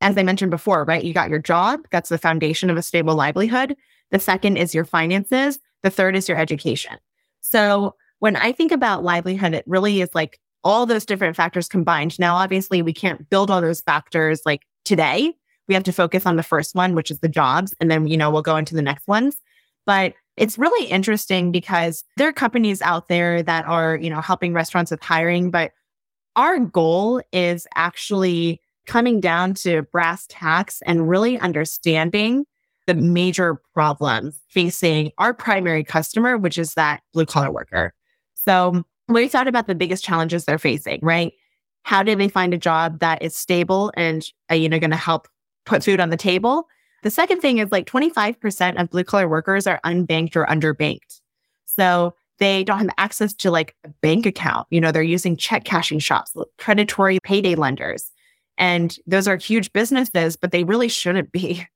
As 0.00 0.18
I 0.18 0.22
mentioned 0.22 0.50
before, 0.50 0.84
right? 0.84 1.04
You 1.04 1.14
got 1.14 1.30
your 1.30 1.38
job, 1.38 1.80
that's 1.90 2.08
the 2.08 2.18
foundation 2.18 2.68
of 2.70 2.76
a 2.76 2.82
stable 2.82 3.14
livelihood. 3.14 3.76
The 4.10 4.18
second 4.18 4.56
is 4.56 4.74
your 4.74 4.84
finances. 4.84 5.58
The 5.82 5.90
third 5.90 6.16
is 6.16 6.28
your 6.28 6.38
education. 6.38 6.98
So, 7.40 7.94
when 8.20 8.36
I 8.36 8.52
think 8.52 8.72
about 8.72 9.04
livelihood, 9.04 9.52
it 9.52 9.64
really 9.66 10.00
is 10.00 10.14
like 10.14 10.38
all 10.62 10.86
those 10.86 11.04
different 11.04 11.36
factors 11.36 11.68
combined. 11.68 12.18
Now, 12.18 12.36
obviously, 12.36 12.80
we 12.80 12.94
can't 12.94 13.28
build 13.28 13.50
all 13.50 13.60
those 13.60 13.82
factors 13.82 14.40
like 14.46 14.62
today. 14.84 15.34
We 15.68 15.74
have 15.74 15.84
to 15.84 15.92
focus 15.92 16.24
on 16.24 16.36
the 16.36 16.42
first 16.42 16.74
one, 16.74 16.94
which 16.94 17.10
is 17.10 17.20
the 17.20 17.28
jobs. 17.28 17.74
And 17.80 17.90
then, 17.90 18.06
you 18.06 18.16
know, 18.16 18.30
we'll 18.30 18.42
go 18.42 18.56
into 18.56 18.74
the 18.74 18.82
next 18.82 19.06
ones. 19.06 19.36
But 19.84 20.14
it's 20.36 20.58
really 20.58 20.86
interesting 20.86 21.52
because 21.52 22.02
there 22.16 22.28
are 22.28 22.32
companies 22.32 22.82
out 22.82 23.08
there 23.08 23.42
that 23.42 23.66
are, 23.66 23.96
you 23.96 24.10
know, 24.10 24.20
helping 24.20 24.52
restaurants 24.52 24.90
with 24.90 25.02
hiring, 25.02 25.50
but 25.50 25.72
our 26.36 26.58
goal 26.58 27.22
is 27.32 27.66
actually 27.76 28.60
coming 28.86 29.20
down 29.20 29.54
to 29.54 29.82
brass 29.82 30.26
tacks 30.28 30.82
and 30.86 31.08
really 31.08 31.38
understanding 31.38 32.44
the 32.86 32.94
major 32.94 33.60
problems 33.72 34.38
facing 34.48 35.10
our 35.18 35.32
primary 35.32 35.84
customer, 35.84 36.36
which 36.36 36.58
is 36.58 36.74
that 36.74 37.02
blue 37.12 37.26
collar 37.26 37.50
worker. 37.50 37.94
So 38.34 38.84
we 39.08 39.28
thought 39.28 39.48
about 39.48 39.66
the 39.66 39.74
biggest 39.74 40.04
challenges 40.04 40.44
they're 40.44 40.58
facing, 40.58 41.00
right? 41.02 41.32
How 41.82 42.02
do 42.02 42.14
they 42.14 42.28
find 42.28 42.54
a 42.54 42.58
job 42.58 43.00
that 43.00 43.22
is 43.22 43.36
stable 43.36 43.92
and, 43.96 44.26
uh, 44.50 44.54
you 44.54 44.68
know, 44.68 44.78
going 44.78 44.90
to 44.90 44.96
help 44.96 45.28
put 45.66 45.84
food 45.84 46.00
on 46.00 46.10
the 46.10 46.16
table? 46.16 46.66
The 47.02 47.10
second 47.10 47.40
thing 47.40 47.58
is 47.58 47.70
like 47.70 47.86
25% 47.86 48.80
of 48.80 48.90
blue 48.90 49.04
collar 49.04 49.28
workers 49.28 49.66
are 49.66 49.80
unbanked 49.84 50.36
or 50.36 50.46
underbanked. 50.46 51.20
So 51.66 52.14
they 52.38 52.64
don't 52.64 52.78
have 52.78 52.88
access 52.98 53.34
to 53.34 53.50
like 53.50 53.74
a 53.84 53.88
bank 54.00 54.26
account. 54.26 54.66
You 54.70 54.80
know, 54.80 54.90
they're 54.90 55.02
using 55.02 55.36
check 55.36 55.64
cashing 55.64 55.98
shops, 55.98 56.34
predatory 56.56 57.18
payday 57.22 57.54
lenders. 57.54 58.10
And 58.56 58.96
those 59.06 59.28
are 59.28 59.36
huge 59.36 59.72
businesses, 59.72 60.36
but 60.36 60.52
they 60.52 60.64
really 60.64 60.88
shouldn't 60.88 61.32
be. 61.32 61.66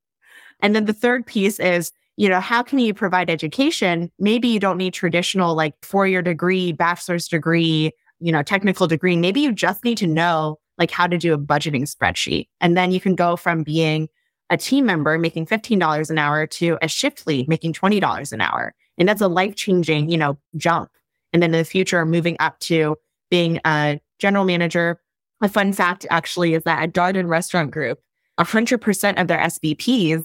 And 0.60 0.74
then 0.74 0.86
the 0.86 0.92
third 0.92 1.26
piece 1.26 1.58
is, 1.60 1.92
you 2.16 2.28
know, 2.28 2.40
how 2.40 2.62
can 2.62 2.78
you 2.78 2.92
provide 2.92 3.30
education? 3.30 4.10
Maybe 4.18 4.48
you 4.48 4.58
don't 4.58 4.76
need 4.76 4.92
traditional 4.92 5.54
like 5.54 5.74
four 5.82 6.06
year 6.06 6.22
degree, 6.22 6.72
bachelor's 6.72 7.28
degree, 7.28 7.92
you 8.18 8.32
know, 8.32 8.42
technical 8.42 8.86
degree. 8.86 9.16
Maybe 9.16 9.40
you 9.40 9.52
just 9.52 9.84
need 9.84 9.98
to 9.98 10.06
know 10.06 10.58
like 10.78 10.90
how 10.90 11.06
to 11.06 11.18
do 11.18 11.32
a 11.32 11.38
budgeting 11.38 11.82
spreadsheet. 11.82 12.48
And 12.60 12.76
then 12.76 12.90
you 12.90 13.00
can 13.00 13.14
go 13.14 13.36
from 13.36 13.62
being 13.62 14.08
a 14.50 14.56
team 14.56 14.86
member 14.86 15.18
making 15.18 15.46
$15 15.46 16.10
an 16.10 16.18
hour 16.18 16.46
to 16.46 16.78
a 16.80 16.88
shift 16.88 17.26
lead 17.26 17.48
making 17.48 17.74
$20 17.74 18.32
an 18.32 18.40
hour. 18.40 18.74
And 18.96 19.08
that's 19.08 19.20
a 19.20 19.28
life 19.28 19.54
changing, 19.54 20.08
you 20.08 20.16
know, 20.16 20.38
jump. 20.56 20.90
And 21.32 21.42
then 21.42 21.54
in 21.54 21.58
the 21.58 21.64
future, 21.64 22.04
moving 22.04 22.36
up 22.40 22.58
to 22.60 22.96
being 23.30 23.60
a 23.64 24.00
general 24.18 24.44
manager. 24.44 25.00
A 25.40 25.48
fun 25.48 25.72
fact 25.72 26.06
actually 26.10 26.54
is 26.54 26.64
that 26.64 26.82
at 26.82 26.92
Darden 26.92 27.28
Restaurant 27.28 27.70
Group, 27.70 28.00
100% 28.40 29.20
of 29.20 29.28
their 29.28 29.38
SVPs 29.38 30.24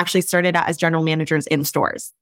actually 0.00 0.22
started 0.22 0.56
out 0.56 0.68
as 0.68 0.76
general 0.76 1.02
managers 1.02 1.46
in 1.48 1.64
stores. 1.64 2.12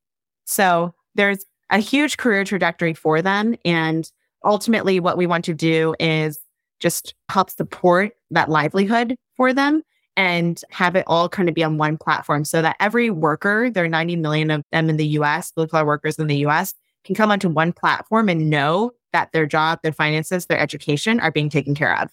So 0.44 0.94
there's 1.14 1.44
a 1.70 1.78
huge 1.78 2.16
career 2.16 2.44
trajectory 2.44 2.94
for 2.94 3.22
them. 3.22 3.54
And 3.64 4.10
ultimately, 4.44 4.98
what 4.98 5.16
we 5.16 5.26
want 5.26 5.44
to 5.44 5.54
do 5.54 5.94
is 6.00 6.40
just 6.80 7.14
help 7.28 7.50
support 7.50 8.12
that 8.30 8.48
livelihood 8.50 9.16
for 9.36 9.52
them 9.52 9.82
and 10.16 10.60
have 10.70 10.96
it 10.96 11.04
all 11.06 11.28
kind 11.28 11.48
of 11.48 11.54
be 11.54 11.62
on 11.62 11.78
one 11.78 11.96
platform 11.96 12.44
so 12.44 12.60
that 12.62 12.76
every 12.80 13.10
worker, 13.10 13.70
there 13.70 13.84
are 13.84 13.88
90 13.88 14.16
million 14.16 14.50
of 14.50 14.62
them 14.72 14.90
in 14.90 14.96
the 14.96 15.06
US, 15.18 15.52
blue 15.52 15.66
collar 15.66 15.86
workers 15.86 16.18
in 16.18 16.26
the 16.26 16.46
US, 16.46 16.74
can 17.04 17.14
come 17.14 17.30
onto 17.30 17.48
one 17.48 17.72
platform 17.72 18.28
and 18.28 18.50
know 18.50 18.90
that 19.12 19.30
their 19.32 19.46
job, 19.46 19.78
their 19.82 19.92
finances, 19.92 20.46
their 20.46 20.58
education 20.58 21.20
are 21.20 21.30
being 21.30 21.48
taken 21.48 21.74
care 21.74 21.96
of. 22.00 22.10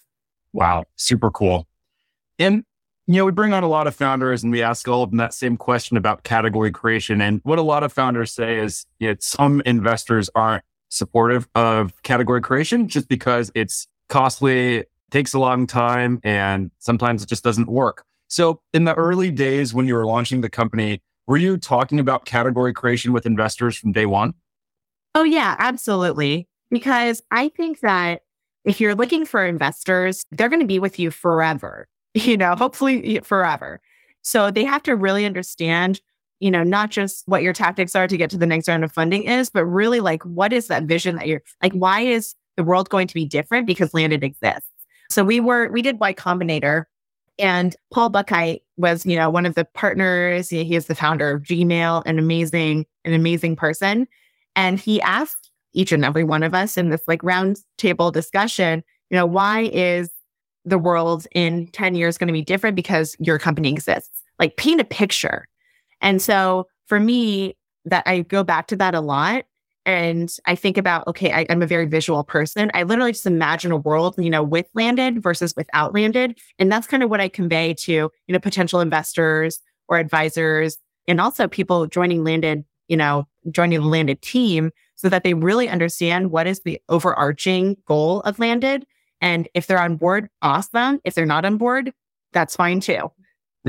Wow, 0.54 0.86
super 0.96 1.32
cool. 1.32 1.68
And 2.38 2.64
you 3.08 3.16
know, 3.16 3.26
we 3.26 3.32
bring 3.32 3.54
on 3.54 3.64
a 3.64 3.68
lot 3.68 3.88
of 3.88 3.96
founders 3.96 4.44
and 4.44 4.52
we 4.52 4.64
ask 4.64 4.88
all 4.88 5.04
of 5.04 5.12
them 5.12 5.18
that 5.18 5.34
same 5.34 5.58
question 5.58 5.96
about 5.96 6.24
category 6.24 6.72
creation. 6.72 7.22
And 7.22 7.40
what 7.44 7.60
a 7.60 7.62
lot 7.62 7.84
of 7.84 7.94
founders 7.94 8.32
say 8.32 8.58
is 8.58 8.86
you 9.00 9.10
know, 9.10 9.16
some 9.20 9.62
investors 9.66 10.30
aren't 10.34 10.64
supportive 10.90 11.48
of 11.56 12.02
category 12.04 12.42
creation 12.42 12.88
just 12.88 13.08
because 13.08 13.52
it's 13.54 13.88
costly, 14.10 14.86
takes 15.12 15.34
a 15.34 15.40
long 15.40 15.68
time 15.68 16.20
and 16.24 16.72
sometimes 16.80 17.22
it 17.22 17.30
just 17.30 17.44
doesn't 17.44 17.68
work. 17.68 18.04
So, 18.28 18.62
in 18.74 18.86
the 18.86 18.96
early 18.96 19.30
days 19.30 19.74
when 19.74 19.88
you 19.88 19.94
were 19.94 20.06
launching 20.06 20.42
the 20.42 20.50
company, 20.50 21.02
were 21.28 21.38
you 21.38 21.58
talking 21.58 22.00
about 22.00 22.26
category 22.26 22.74
creation 22.74 23.14
with 23.14 23.26
investors 23.26 23.78
from 23.78 23.92
day 23.92 24.06
one? 24.06 24.34
Oh, 25.14 25.24
yeah, 25.24 25.56
absolutely. 25.60 26.48
Because 26.70 27.22
I 27.32 27.50
think 27.50 27.82
that 27.82 28.22
if 28.64 28.82
you're 28.82 28.96
looking 28.96 29.26
for 29.26 29.46
investors, 29.46 30.26
they're 30.32 30.50
going 30.50 30.62
to 30.62 30.68
be 30.68 30.80
with 30.80 31.00
you 31.00 31.12
forever, 31.12 31.88
you 32.24 32.38
know, 32.38 32.56
hopefully 32.56 33.20
forever. 33.24 33.82
So 34.22 34.50
they 34.50 34.64
have 34.64 34.82
to 34.84 34.96
really 34.96 35.26
understand, 35.26 36.02
you 36.40 36.50
know, 36.50 36.64
not 36.64 36.90
just 36.90 37.24
what 37.28 37.44
your 37.44 37.54
tactics 37.54 37.96
are 37.96 38.08
to 38.08 38.18
get 38.18 38.30
to 38.32 38.38
the 38.38 38.46
next 38.48 38.68
round 38.68 38.84
of 38.84 38.92
funding 38.92 39.24
is, 39.24 39.50
but 39.50 39.66
really 39.66 40.00
like 40.00 40.24
what 40.24 40.54
is 40.54 40.68
that 40.68 40.84
vision 40.84 41.18
that 41.18 41.28
you're 41.28 41.44
like, 41.62 41.74
why 41.74 42.02
is 42.02 42.34
the 42.56 42.64
world 42.64 42.90
going 42.90 43.08
to 43.08 43.14
be 43.14 43.26
different 43.26 43.68
because 43.68 43.94
Landed 43.94 44.24
exists? 44.24 44.70
So 45.10 45.24
we 45.24 45.40
were, 45.40 45.70
we 45.70 45.82
did 45.82 46.00
Y 46.00 46.14
Combinator 46.14 46.86
And 47.38 47.76
Paul 47.94 48.10
Buchheit 48.10 48.62
was, 48.78 49.06
you 49.06 49.18
know, 49.18 49.30
one 49.30 49.46
of 49.46 49.56
the 49.56 49.66
partners. 49.66 50.50
He, 50.50 50.64
he 50.64 50.76
is 50.76 50.88
the 50.88 50.96
founder 50.96 51.32
of 51.32 51.44
Gmail, 51.44 52.04
an 52.06 52.18
amazing, 52.18 52.86
an 53.04 53.14
amazing 53.14 53.58
person. 53.58 54.08
And 54.56 54.80
he 54.80 55.02
asked 55.02 55.52
each 55.74 55.92
and 55.92 56.06
every 56.06 56.24
one 56.24 56.44
of 56.44 56.54
us 56.54 56.78
in 56.78 56.90
this 56.90 57.02
like 57.08 57.22
round 57.24 57.60
table 57.78 58.10
discussion, 58.10 58.84
you 59.10 59.18
know, 59.18 59.26
why 59.26 59.70
is 59.74 60.10
the 60.66 60.78
world 60.78 61.28
in 61.34 61.68
10 61.68 61.96
years 61.96 62.18
going 62.18 62.28
to 62.28 62.34
be 62.34 62.42
different 62.42 62.76
because 62.76 63.16
your 63.20 63.40
company 63.40 63.72
exists? 63.72 64.24
Like 64.40 64.58
paint 64.58 64.82
a 64.82 64.86
picture. 64.86 65.48
And 66.02 66.22
so 66.22 66.68
for 66.88 67.00
me, 67.00 67.56
that 67.86 68.04
I 68.06 68.22
go 68.22 68.44
back 68.44 68.68
to 68.68 68.76
that 68.78 68.96
a 68.96 69.02
lot. 69.02 69.46
And 69.86 70.36
I 70.48 70.56
think 70.56 70.78
about, 70.78 71.08
okay, 71.08 71.32
I, 71.32 71.42
am 71.42 71.62
a 71.62 71.68
very 71.68 71.86
visual 71.86 72.24
person. 72.24 72.72
I 72.74 72.84
literally 72.84 73.12
just 73.12 73.28
imagine 73.28 73.72
a 73.72 73.78
world, 73.78 74.16
you 74.18 74.32
know, 74.32 74.42
with 74.42 74.66
landed 74.74 75.22
versus 75.22 75.54
without 75.56 75.94
landed. 75.94 76.40
And 76.58 76.72
that's 76.72 76.88
kind 76.88 77.04
of 77.04 77.12
what 77.12 77.22
I 77.22 77.30
convey 77.30 77.76
to, 77.76 77.92
you 77.94 78.12
know, 78.28 78.40
potential 78.40 78.80
investors 78.80 79.62
or 79.88 80.00
advisors 80.00 80.80
and 81.08 81.22
also 81.22 81.48
people 81.48 81.86
joining 81.86 82.24
landed, 82.24 82.66
you 82.88 82.98
know, 82.98 83.28
joining 83.52 83.80
the 83.80 83.88
landed 83.88 84.24
team 84.24 84.72
so 84.96 85.08
that 85.10 85.24
they 85.24 85.36
really 85.36 85.70
understand 85.70 86.32
what 86.32 86.48
is 86.48 86.62
the 86.62 86.82
overarching 86.90 87.78
goal 87.86 88.22
of 88.22 88.40
landed. 88.40 88.88
And 89.26 89.48
if 89.56 89.66
they're 89.66 89.82
on 89.82 89.96
board, 89.96 90.30
awesome. 90.44 91.02
If 91.04 91.16
they're 91.16 91.26
not 91.26 91.46
on 91.46 91.58
board, 91.58 91.92
that's 92.32 92.56
fine 92.56 92.80
too. 92.80 93.12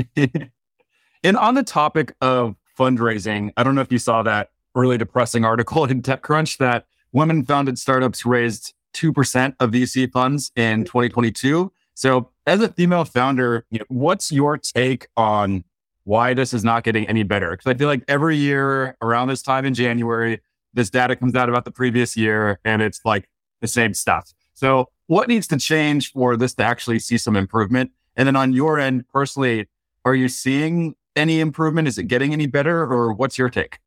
and 0.15 1.35
on 1.35 1.55
the 1.55 1.63
topic 1.63 2.13
of 2.21 2.55
fundraising, 2.77 3.53
I 3.57 3.63
don't 3.63 3.73
know 3.73 3.81
if 3.81 3.91
you 3.91 3.97
saw 3.97 4.21
that 4.21 4.51
really 4.75 4.99
depressing 4.99 5.43
article 5.43 5.85
in 5.85 6.03
TechCrunch 6.03 6.57
that 6.57 6.85
women 7.11 7.43
founded 7.43 7.79
startups 7.79 8.23
raised 8.23 8.75
2% 8.93 9.55
of 9.59 9.71
VC 9.71 10.11
funds 10.11 10.51
in 10.55 10.83
2022. 10.83 11.71
So, 11.95 12.29
as 12.45 12.61
a 12.61 12.69
female 12.69 13.03
founder, 13.03 13.65
you 13.71 13.79
know, 13.79 13.85
what's 13.87 14.31
your 14.31 14.59
take 14.59 15.07
on 15.17 15.63
why 16.03 16.35
this 16.35 16.53
is 16.53 16.63
not 16.63 16.83
getting 16.83 17.07
any 17.07 17.23
better? 17.23 17.49
Because 17.49 17.65
I 17.65 17.73
feel 17.73 17.87
like 17.87 18.03
every 18.07 18.37
year 18.37 18.95
around 19.01 19.29
this 19.29 19.41
time 19.41 19.65
in 19.65 19.73
January, 19.73 20.39
this 20.75 20.91
data 20.91 21.15
comes 21.15 21.33
out 21.33 21.49
about 21.49 21.65
the 21.65 21.71
previous 21.71 22.15
year 22.15 22.59
and 22.63 22.83
it's 22.83 23.01
like 23.03 23.27
the 23.59 23.67
same 23.67 23.95
stuff. 23.95 24.35
So, 24.57 24.89
what 25.05 25.27
needs 25.27 25.45
to 25.49 25.57
change 25.57 26.13
for 26.13 26.35
this 26.35 26.55
to 26.55 26.63
actually 26.63 26.97
see 26.97 27.19
some 27.19 27.35
improvement? 27.35 27.91
And 28.15 28.27
then 28.27 28.35
on 28.35 28.53
your 28.53 28.79
end, 28.79 29.07
personally, 29.13 29.67
are 30.03 30.15
you 30.15 30.27
seeing 30.27 30.95
any 31.15 31.39
improvement? 31.39 31.87
Is 31.87 31.99
it 31.99 32.05
getting 32.05 32.33
any 32.33 32.47
better 32.47 32.81
or 32.81 33.13
what's 33.13 33.37
your 33.37 33.49
take? 33.49 33.77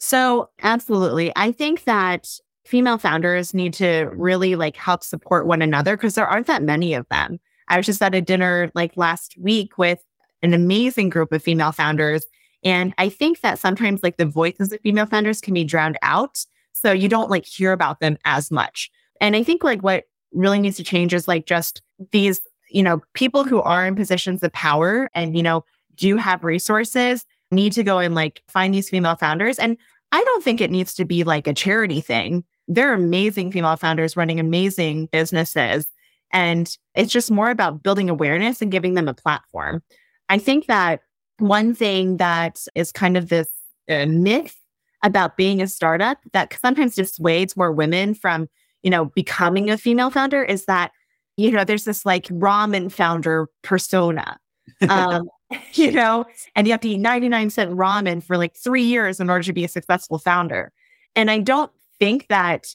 So, 0.00 0.48
absolutely. 0.62 1.32
I 1.36 1.52
think 1.52 1.84
that 1.84 2.30
female 2.64 2.96
founders 2.96 3.52
need 3.52 3.74
to 3.74 4.10
really 4.14 4.56
like 4.56 4.74
help 4.76 5.04
support 5.04 5.46
one 5.46 5.60
another 5.60 5.98
because 5.98 6.14
there 6.14 6.26
aren't 6.26 6.46
that 6.46 6.62
many 6.62 6.94
of 6.94 7.06
them. 7.10 7.38
I 7.68 7.76
was 7.76 7.84
just 7.84 8.00
at 8.00 8.14
a 8.14 8.22
dinner 8.22 8.70
like 8.74 8.96
last 8.96 9.36
week 9.38 9.76
with 9.76 10.02
an 10.42 10.54
amazing 10.54 11.10
group 11.10 11.30
of 11.30 11.42
female 11.42 11.72
founders. 11.72 12.24
And 12.64 12.94
I 12.96 13.10
think 13.10 13.42
that 13.42 13.58
sometimes 13.58 14.02
like 14.02 14.16
the 14.16 14.24
voices 14.24 14.72
of 14.72 14.80
female 14.80 15.04
founders 15.04 15.42
can 15.42 15.52
be 15.52 15.64
drowned 15.64 15.98
out. 16.00 16.46
So 16.72 16.90
you 16.90 17.10
don't 17.10 17.30
like 17.30 17.44
hear 17.44 17.72
about 17.72 18.00
them 18.00 18.16
as 18.24 18.50
much. 18.50 18.90
And 19.20 19.36
I 19.36 19.42
think 19.42 19.64
like 19.64 19.82
what 19.82 20.04
really 20.32 20.58
needs 20.58 20.76
to 20.76 20.84
change 20.84 21.14
is 21.14 21.28
like 21.28 21.46
just 21.46 21.82
these, 22.12 22.40
you 22.70 22.82
know, 22.82 23.02
people 23.14 23.44
who 23.44 23.60
are 23.62 23.86
in 23.86 23.94
positions 23.94 24.42
of 24.42 24.52
power 24.52 25.08
and, 25.14 25.36
you 25.36 25.42
know, 25.42 25.64
do 25.94 26.16
have 26.16 26.44
resources 26.44 27.24
need 27.50 27.72
to 27.72 27.82
go 27.82 27.98
and 27.98 28.14
like 28.14 28.42
find 28.48 28.74
these 28.74 28.90
female 28.90 29.16
founders. 29.16 29.58
And 29.58 29.76
I 30.12 30.22
don't 30.22 30.44
think 30.44 30.60
it 30.60 30.70
needs 30.70 30.94
to 30.94 31.04
be 31.04 31.24
like 31.24 31.46
a 31.46 31.54
charity 31.54 32.00
thing. 32.00 32.44
There 32.68 32.90
are 32.90 32.94
amazing 32.94 33.52
female 33.52 33.76
founders 33.76 34.16
running 34.16 34.40
amazing 34.40 35.06
businesses. 35.06 35.86
And 36.32 36.76
it's 36.94 37.12
just 37.12 37.30
more 37.30 37.50
about 37.50 37.82
building 37.82 38.10
awareness 38.10 38.60
and 38.60 38.72
giving 38.72 38.94
them 38.94 39.08
a 39.08 39.14
platform. 39.14 39.82
I 40.28 40.38
think 40.38 40.66
that 40.66 41.00
one 41.38 41.74
thing 41.74 42.16
that 42.16 42.66
is 42.74 42.92
kind 42.92 43.16
of 43.16 43.28
this 43.28 43.48
uh, 43.88 44.06
myth 44.06 44.58
about 45.02 45.36
being 45.36 45.62
a 45.62 45.68
startup 45.68 46.18
that 46.32 46.56
sometimes 46.60 46.96
dissuades 46.96 47.56
more 47.56 47.70
women 47.70 48.14
from, 48.14 48.48
you 48.86 48.90
know, 48.90 49.06
becoming 49.06 49.68
a 49.68 49.76
female 49.76 50.12
founder 50.12 50.44
is 50.44 50.66
that, 50.66 50.92
you 51.36 51.50
know, 51.50 51.64
there's 51.64 51.82
this 51.82 52.06
like 52.06 52.26
ramen 52.26 52.90
founder 52.90 53.48
persona. 53.62 54.38
Um, 54.88 55.28
you 55.74 55.92
know, 55.92 56.24
and 56.54 56.66
you 56.66 56.72
have 56.72 56.80
to 56.80 56.88
eat 56.88 56.98
99 56.98 57.50
cent 57.50 57.70
ramen 57.72 58.22
for 58.22 58.36
like 58.36 58.56
three 58.56 58.82
years 58.82 59.20
in 59.20 59.30
order 59.30 59.44
to 59.44 59.52
be 59.52 59.64
a 59.64 59.68
successful 59.68 60.18
founder. 60.18 60.72
And 61.14 61.30
I 61.30 61.38
don't 61.38 61.70
think 62.00 62.26
that 62.28 62.66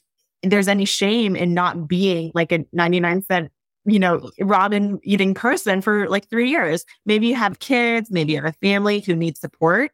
there's 0.42 0.68
any 0.68 0.86
shame 0.86 1.36
in 1.36 1.54
not 1.54 1.86
being 1.86 2.32
like 2.34 2.50
a 2.50 2.64
99 2.72 3.22
cent, 3.22 3.52
you 3.84 3.98
know, 3.98 4.30
ramen 4.40 4.98
eating 5.04 5.34
person 5.34 5.82
for 5.82 6.08
like 6.08 6.28
three 6.28 6.48
years. 6.50 6.84
Maybe 7.04 7.28
you 7.28 7.34
have 7.34 7.58
kids, 7.58 8.10
maybe 8.10 8.32
you 8.32 8.42
have 8.42 8.52
a 8.52 8.66
family 8.66 9.00
who 9.00 9.14
needs 9.14 9.38
support. 9.38 9.92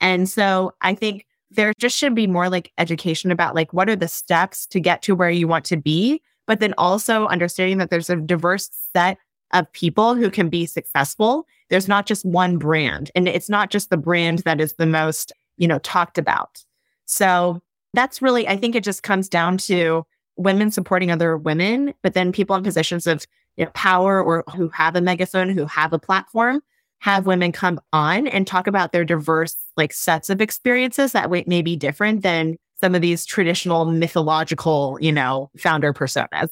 And 0.00 0.28
so 0.28 0.72
I 0.80 0.94
think 0.94 1.26
there 1.54 1.72
just 1.78 1.96
should 1.96 2.14
be 2.14 2.26
more 2.26 2.48
like 2.48 2.72
education 2.78 3.30
about 3.30 3.54
like 3.54 3.72
what 3.72 3.88
are 3.88 3.96
the 3.96 4.08
steps 4.08 4.66
to 4.66 4.80
get 4.80 5.02
to 5.02 5.14
where 5.14 5.30
you 5.30 5.48
want 5.48 5.64
to 5.66 5.76
be, 5.76 6.22
but 6.46 6.60
then 6.60 6.74
also 6.78 7.26
understanding 7.26 7.78
that 7.78 7.90
there's 7.90 8.10
a 8.10 8.16
diverse 8.16 8.70
set 8.94 9.18
of 9.52 9.70
people 9.72 10.14
who 10.14 10.30
can 10.30 10.48
be 10.48 10.66
successful. 10.66 11.46
There's 11.70 11.88
not 11.88 12.06
just 12.06 12.24
one 12.24 12.58
brand 12.58 13.10
and 13.14 13.28
it's 13.28 13.48
not 13.48 13.70
just 13.70 13.90
the 13.90 13.96
brand 13.96 14.40
that 14.40 14.60
is 14.60 14.74
the 14.74 14.86
most, 14.86 15.32
you 15.56 15.68
know, 15.68 15.78
talked 15.78 16.18
about. 16.18 16.64
So 17.06 17.62
that's 17.92 18.20
really, 18.20 18.48
I 18.48 18.56
think 18.56 18.74
it 18.74 18.84
just 18.84 19.02
comes 19.02 19.28
down 19.28 19.58
to 19.58 20.04
women 20.36 20.70
supporting 20.70 21.10
other 21.10 21.36
women, 21.36 21.94
but 22.02 22.14
then 22.14 22.32
people 22.32 22.56
in 22.56 22.64
positions 22.64 23.06
of 23.06 23.26
you 23.56 23.64
know, 23.64 23.70
power 23.74 24.22
or 24.22 24.42
who 24.56 24.68
have 24.70 24.96
a 24.96 25.00
megaphone, 25.00 25.48
who 25.48 25.66
have 25.66 25.92
a 25.92 25.98
platform, 25.98 26.60
have 27.04 27.26
women 27.26 27.52
come 27.52 27.78
on 27.92 28.26
and 28.26 28.46
talk 28.46 28.66
about 28.66 28.92
their 28.92 29.04
diverse 29.04 29.54
like 29.76 29.92
sets 29.92 30.30
of 30.30 30.40
experiences 30.40 31.12
that 31.12 31.30
may 31.46 31.60
be 31.60 31.76
different 31.76 32.22
than 32.22 32.56
some 32.80 32.94
of 32.94 33.02
these 33.02 33.26
traditional 33.26 33.84
mythological, 33.84 34.96
you 35.02 35.12
know, 35.12 35.50
founder 35.58 35.92
personas. 35.92 36.48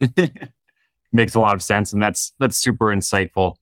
makes 1.12 1.36
a 1.36 1.40
lot 1.40 1.54
of 1.54 1.62
sense. 1.62 1.92
And 1.92 2.02
that's, 2.02 2.32
that's 2.40 2.56
super 2.56 2.86
insightful. 2.86 3.54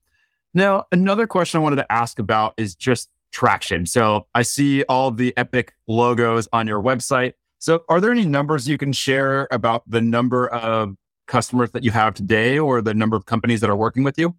Now, 0.55 0.85
another 0.91 1.27
question 1.27 1.59
I 1.59 1.61
wanted 1.63 1.75
to 1.75 1.91
ask 1.91 2.17
about 2.17 2.55
is 2.57 2.73
just 2.73 3.07
traction. 3.31 3.85
So 3.85 4.25
I 4.33 4.41
see 4.41 4.81
all 4.85 5.11
the 5.11 5.37
epic 5.37 5.75
logos 5.87 6.47
on 6.51 6.65
your 6.65 6.81
website. 6.81 7.33
So 7.59 7.83
are 7.87 8.01
there 8.01 8.11
any 8.11 8.25
numbers 8.25 8.67
you 8.67 8.79
can 8.79 8.93
share 8.93 9.47
about 9.51 9.87
the 9.87 10.01
number 10.01 10.47
of 10.47 10.95
customers 11.27 11.69
that 11.73 11.83
you 11.83 11.91
have 11.91 12.15
today 12.15 12.57
or 12.57 12.81
the 12.81 12.95
number 12.95 13.15
of 13.15 13.27
companies 13.27 13.61
that 13.61 13.69
are 13.69 13.75
working 13.75 14.03
with 14.03 14.17
you? 14.17 14.35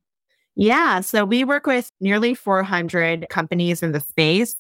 Yeah. 0.54 1.00
So 1.00 1.24
we 1.24 1.44
work 1.44 1.66
with 1.66 1.90
nearly 2.00 2.34
400 2.34 3.26
companies 3.30 3.82
in 3.82 3.92
the 3.92 4.00
space, 4.00 4.56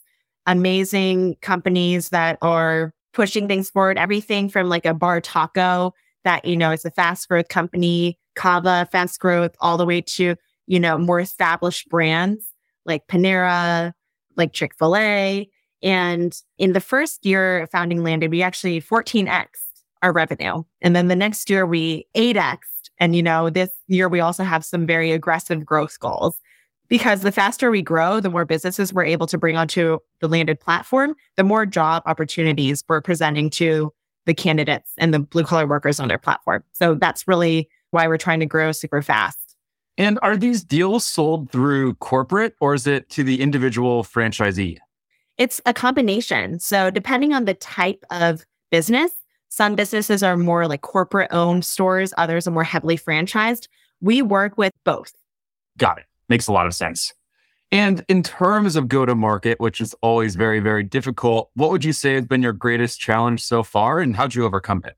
amazing 0.46 1.36
companies 1.42 2.08
that 2.10 2.38
are 2.40 2.94
pushing 3.12 3.46
things 3.46 3.70
forward, 3.70 3.98
everything 3.98 4.48
from 4.48 4.68
like 4.68 4.86
a 4.86 4.94
bartaco 4.94 5.92
that, 6.24 6.44
you 6.44 6.56
know, 6.56 6.70
is 6.70 6.84
a 6.84 6.90
fast 6.90 7.28
growth 7.28 7.48
company 7.48 8.18
Cava, 8.34 8.88
fast 8.90 9.20
growth, 9.20 9.54
all 9.60 9.76
the 9.76 9.84
way 9.84 10.00
to, 10.00 10.36
you 10.66 10.80
know, 10.80 10.96
more 10.96 11.20
established 11.20 11.88
brands 11.90 12.46
like 12.86 13.06
Panera, 13.06 13.92
like 14.36 14.52
Chick 14.52 14.74
fil 14.78 14.96
A. 14.96 15.48
And 15.82 16.34
in 16.58 16.72
the 16.72 16.80
first 16.80 17.26
year 17.26 17.60
of 17.60 17.70
founding 17.70 18.02
Landed, 18.02 18.30
we 18.30 18.42
actually 18.42 18.80
14x 18.80 19.48
our 20.02 20.12
revenue. 20.12 20.62
And 20.80 20.96
then 20.96 21.08
the 21.08 21.16
next 21.16 21.50
year 21.50 21.66
we 21.66 22.06
8x. 22.16 22.58
And, 22.98 23.16
you 23.16 23.22
know, 23.22 23.50
this 23.50 23.70
year 23.88 24.08
we 24.08 24.20
also 24.20 24.44
have 24.44 24.64
some 24.64 24.86
very 24.86 25.12
aggressive 25.12 25.64
growth 25.64 25.98
goals 26.00 26.38
because 26.88 27.22
the 27.22 27.32
faster 27.32 27.70
we 27.70 27.82
grow, 27.82 28.20
the 28.20 28.30
more 28.30 28.44
businesses 28.44 28.92
we're 28.92 29.04
able 29.04 29.26
to 29.26 29.38
bring 29.38 29.56
onto 29.56 29.98
the 30.20 30.28
landed 30.28 30.60
platform, 30.60 31.14
the 31.36 31.44
more 31.44 31.64
job 31.64 32.02
opportunities 32.06 32.84
we're 32.88 33.00
presenting 33.00 33.50
to 33.50 33.92
the 34.26 34.34
candidates 34.34 34.90
and 34.98 35.12
the 35.12 35.18
blue 35.18 35.42
collar 35.42 35.66
workers 35.66 35.98
on 35.98 36.08
their 36.08 36.18
platform. 36.18 36.62
So 36.74 36.94
that's 36.94 37.26
really 37.26 37.68
why 37.90 38.06
we're 38.06 38.18
trying 38.18 38.40
to 38.40 38.46
grow 38.46 38.72
super 38.72 39.02
fast. 39.02 39.56
And 39.98 40.18
are 40.22 40.36
these 40.36 40.64
deals 40.64 41.04
sold 41.04 41.50
through 41.50 41.94
corporate 41.94 42.54
or 42.60 42.74
is 42.74 42.86
it 42.86 43.08
to 43.10 43.24
the 43.24 43.40
individual 43.40 44.04
franchisee? 44.04 44.78
It's 45.38 45.60
a 45.66 45.74
combination. 45.74 46.60
So, 46.60 46.90
depending 46.90 47.32
on 47.32 47.46
the 47.46 47.54
type 47.54 48.04
of 48.10 48.44
business, 48.70 49.12
some 49.52 49.74
businesses 49.74 50.22
are 50.22 50.38
more 50.38 50.66
like 50.66 50.80
corporate 50.80 51.28
owned 51.30 51.62
stores, 51.62 52.14
others 52.16 52.48
are 52.48 52.50
more 52.50 52.64
heavily 52.64 52.96
franchised. 52.96 53.68
We 54.00 54.22
work 54.22 54.56
with 54.56 54.72
both. 54.82 55.12
Got 55.76 55.98
it. 55.98 56.06
Makes 56.30 56.48
a 56.48 56.52
lot 56.52 56.66
of 56.66 56.72
sense. 56.72 57.12
And 57.70 58.02
in 58.08 58.22
terms 58.22 58.76
of 58.76 58.88
go 58.88 59.04
to 59.04 59.14
market, 59.14 59.60
which 59.60 59.82
is 59.82 59.94
always 60.00 60.36
very, 60.36 60.60
very 60.60 60.82
difficult, 60.82 61.50
what 61.52 61.70
would 61.70 61.84
you 61.84 61.92
say 61.92 62.14
has 62.14 62.24
been 62.24 62.40
your 62.40 62.54
greatest 62.54 62.98
challenge 62.98 63.44
so 63.44 63.62
far 63.62 64.00
and 64.00 64.16
how'd 64.16 64.34
you 64.34 64.46
overcome 64.46 64.80
it? 64.86 64.96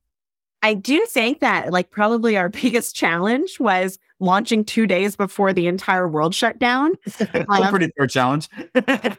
I 0.62 0.74
do 0.74 1.04
think 1.06 1.40
that 1.40 1.72
like 1.72 1.90
probably 1.90 2.36
our 2.36 2.48
biggest 2.62 2.94
challenge 2.94 3.58
was 3.58 3.98
launching 4.20 4.64
two 4.64 4.86
days 4.86 5.16
before 5.16 5.52
the 5.52 5.66
entire 5.66 6.06
world 6.06 6.32
shut 6.32 6.60
down. 6.60 6.92
um, 7.48 7.70
pretty 7.70 7.90
fair 7.98 8.06
challenge. 8.06 8.48
that 8.74 9.18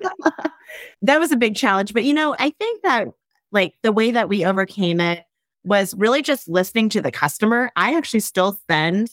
was 1.20 1.34
a 1.34 1.38
big 1.38 1.58
challenge. 1.58 1.94
But 1.94 2.06
you 2.06 2.14
know, 2.14 2.38
I 2.40 2.52
think 2.52 2.84
that 2.84 3.10
like 3.56 3.74
the 3.82 3.92
way 3.92 4.12
that 4.12 4.30
we 4.30 4.46
overcame 4.46 5.00
it 5.00 5.24
was 5.64 5.96
really 5.96 6.22
just 6.22 6.48
listening 6.48 6.90
to 6.90 7.02
the 7.02 7.12
customer. 7.12 7.72
I 7.76 7.96
actually 7.96 8.20
still 8.20 8.54
spend 8.54 9.10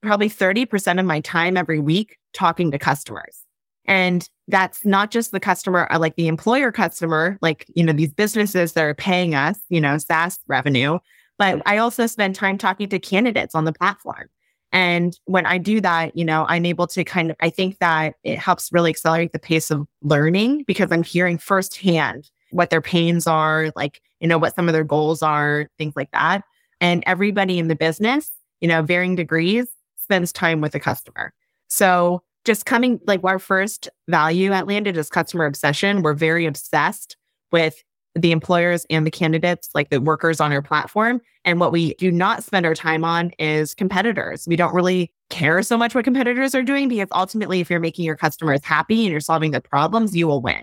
probably 0.00 0.30
30% 0.30 0.98
of 0.98 1.04
my 1.04 1.20
time 1.20 1.58
every 1.58 1.80
week 1.80 2.16
talking 2.32 2.70
to 2.70 2.78
customers. 2.78 3.44
And 3.84 4.26
that's 4.48 4.84
not 4.86 5.10
just 5.10 5.32
the 5.32 5.40
customer, 5.40 5.88
uh, 5.90 5.98
like 5.98 6.14
the 6.16 6.28
employer 6.28 6.72
customer, 6.72 7.36
like, 7.42 7.66
you 7.74 7.84
know, 7.84 7.92
these 7.92 8.14
businesses 8.14 8.72
that 8.74 8.84
are 8.84 8.94
paying 8.94 9.34
us, 9.34 9.58
you 9.68 9.80
know, 9.80 9.98
SaaS 9.98 10.38
revenue. 10.46 10.98
But 11.36 11.60
I 11.66 11.78
also 11.78 12.06
spend 12.06 12.34
time 12.34 12.56
talking 12.56 12.88
to 12.88 12.98
candidates 12.98 13.54
on 13.54 13.64
the 13.64 13.72
platform. 13.72 14.28
And 14.72 15.18
when 15.24 15.46
I 15.46 15.58
do 15.58 15.80
that, 15.80 16.16
you 16.16 16.24
know, 16.24 16.46
I'm 16.48 16.64
able 16.64 16.86
to 16.88 17.02
kind 17.02 17.32
of, 17.32 17.36
I 17.40 17.50
think 17.50 17.78
that 17.80 18.14
it 18.22 18.38
helps 18.38 18.70
really 18.72 18.90
accelerate 18.90 19.32
the 19.32 19.38
pace 19.40 19.70
of 19.70 19.86
learning 20.00 20.64
because 20.66 20.92
I'm 20.92 21.02
hearing 21.02 21.38
firsthand 21.38 22.30
what 22.50 22.70
their 22.70 22.80
pains 22.80 23.26
are, 23.26 23.72
like, 23.76 24.00
you 24.20 24.28
know, 24.28 24.38
what 24.38 24.54
some 24.54 24.68
of 24.68 24.72
their 24.72 24.84
goals 24.84 25.22
are, 25.22 25.68
things 25.78 25.94
like 25.96 26.10
that. 26.12 26.42
And 26.80 27.02
everybody 27.06 27.58
in 27.58 27.68
the 27.68 27.76
business, 27.76 28.30
you 28.60 28.68
know, 28.68 28.82
varying 28.82 29.16
degrees, 29.16 29.68
spends 29.96 30.32
time 30.32 30.60
with 30.60 30.72
the 30.72 30.80
customer. 30.80 31.32
So 31.68 32.22
just 32.44 32.66
coming 32.66 33.00
like 33.06 33.22
our 33.22 33.38
first 33.38 33.88
value 34.08 34.52
at 34.52 34.66
Landed 34.66 34.96
is 34.96 35.08
customer 35.08 35.44
obsession. 35.44 36.02
We're 36.02 36.14
very 36.14 36.46
obsessed 36.46 37.16
with 37.52 37.82
the 38.14 38.32
employers 38.32 38.86
and 38.90 39.06
the 39.06 39.10
candidates, 39.10 39.68
like 39.74 39.90
the 39.90 40.00
workers 40.00 40.40
on 40.40 40.52
our 40.52 40.62
platform. 40.62 41.20
And 41.44 41.60
what 41.60 41.70
we 41.72 41.94
do 41.94 42.10
not 42.10 42.42
spend 42.42 42.66
our 42.66 42.74
time 42.74 43.04
on 43.04 43.30
is 43.38 43.74
competitors. 43.74 44.46
We 44.48 44.56
don't 44.56 44.74
really 44.74 45.12
care 45.28 45.62
so 45.62 45.76
much 45.76 45.94
what 45.94 46.04
competitors 46.04 46.54
are 46.54 46.62
doing 46.62 46.88
because 46.88 47.08
ultimately, 47.12 47.60
if 47.60 47.70
you're 47.70 47.78
making 47.78 48.04
your 48.04 48.16
customers 48.16 48.64
happy 48.64 49.02
and 49.02 49.12
you're 49.12 49.20
solving 49.20 49.52
the 49.52 49.60
problems, 49.60 50.16
you 50.16 50.26
will 50.26 50.42
win. 50.42 50.62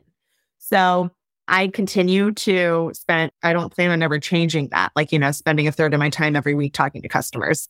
So 0.58 1.10
I 1.48 1.68
continue 1.68 2.32
to 2.34 2.92
spend, 2.94 3.32
I 3.44 3.54
don't 3.54 3.74
plan 3.74 3.92
on 3.92 4.04
ever 4.04 4.20
changing 4.20 4.70
that, 4.70 4.92
like, 4.96 5.12
you 5.12 5.20
know, 5.20 5.32
spending 5.32 5.68
a 5.68 5.72
third 5.72 5.94
of 5.94 6.00
my 6.00 6.10
time 6.10 6.36
every 6.36 6.56
week 6.56 6.74
talking 6.74 7.02
to 7.02 7.08
customers. 7.08 7.70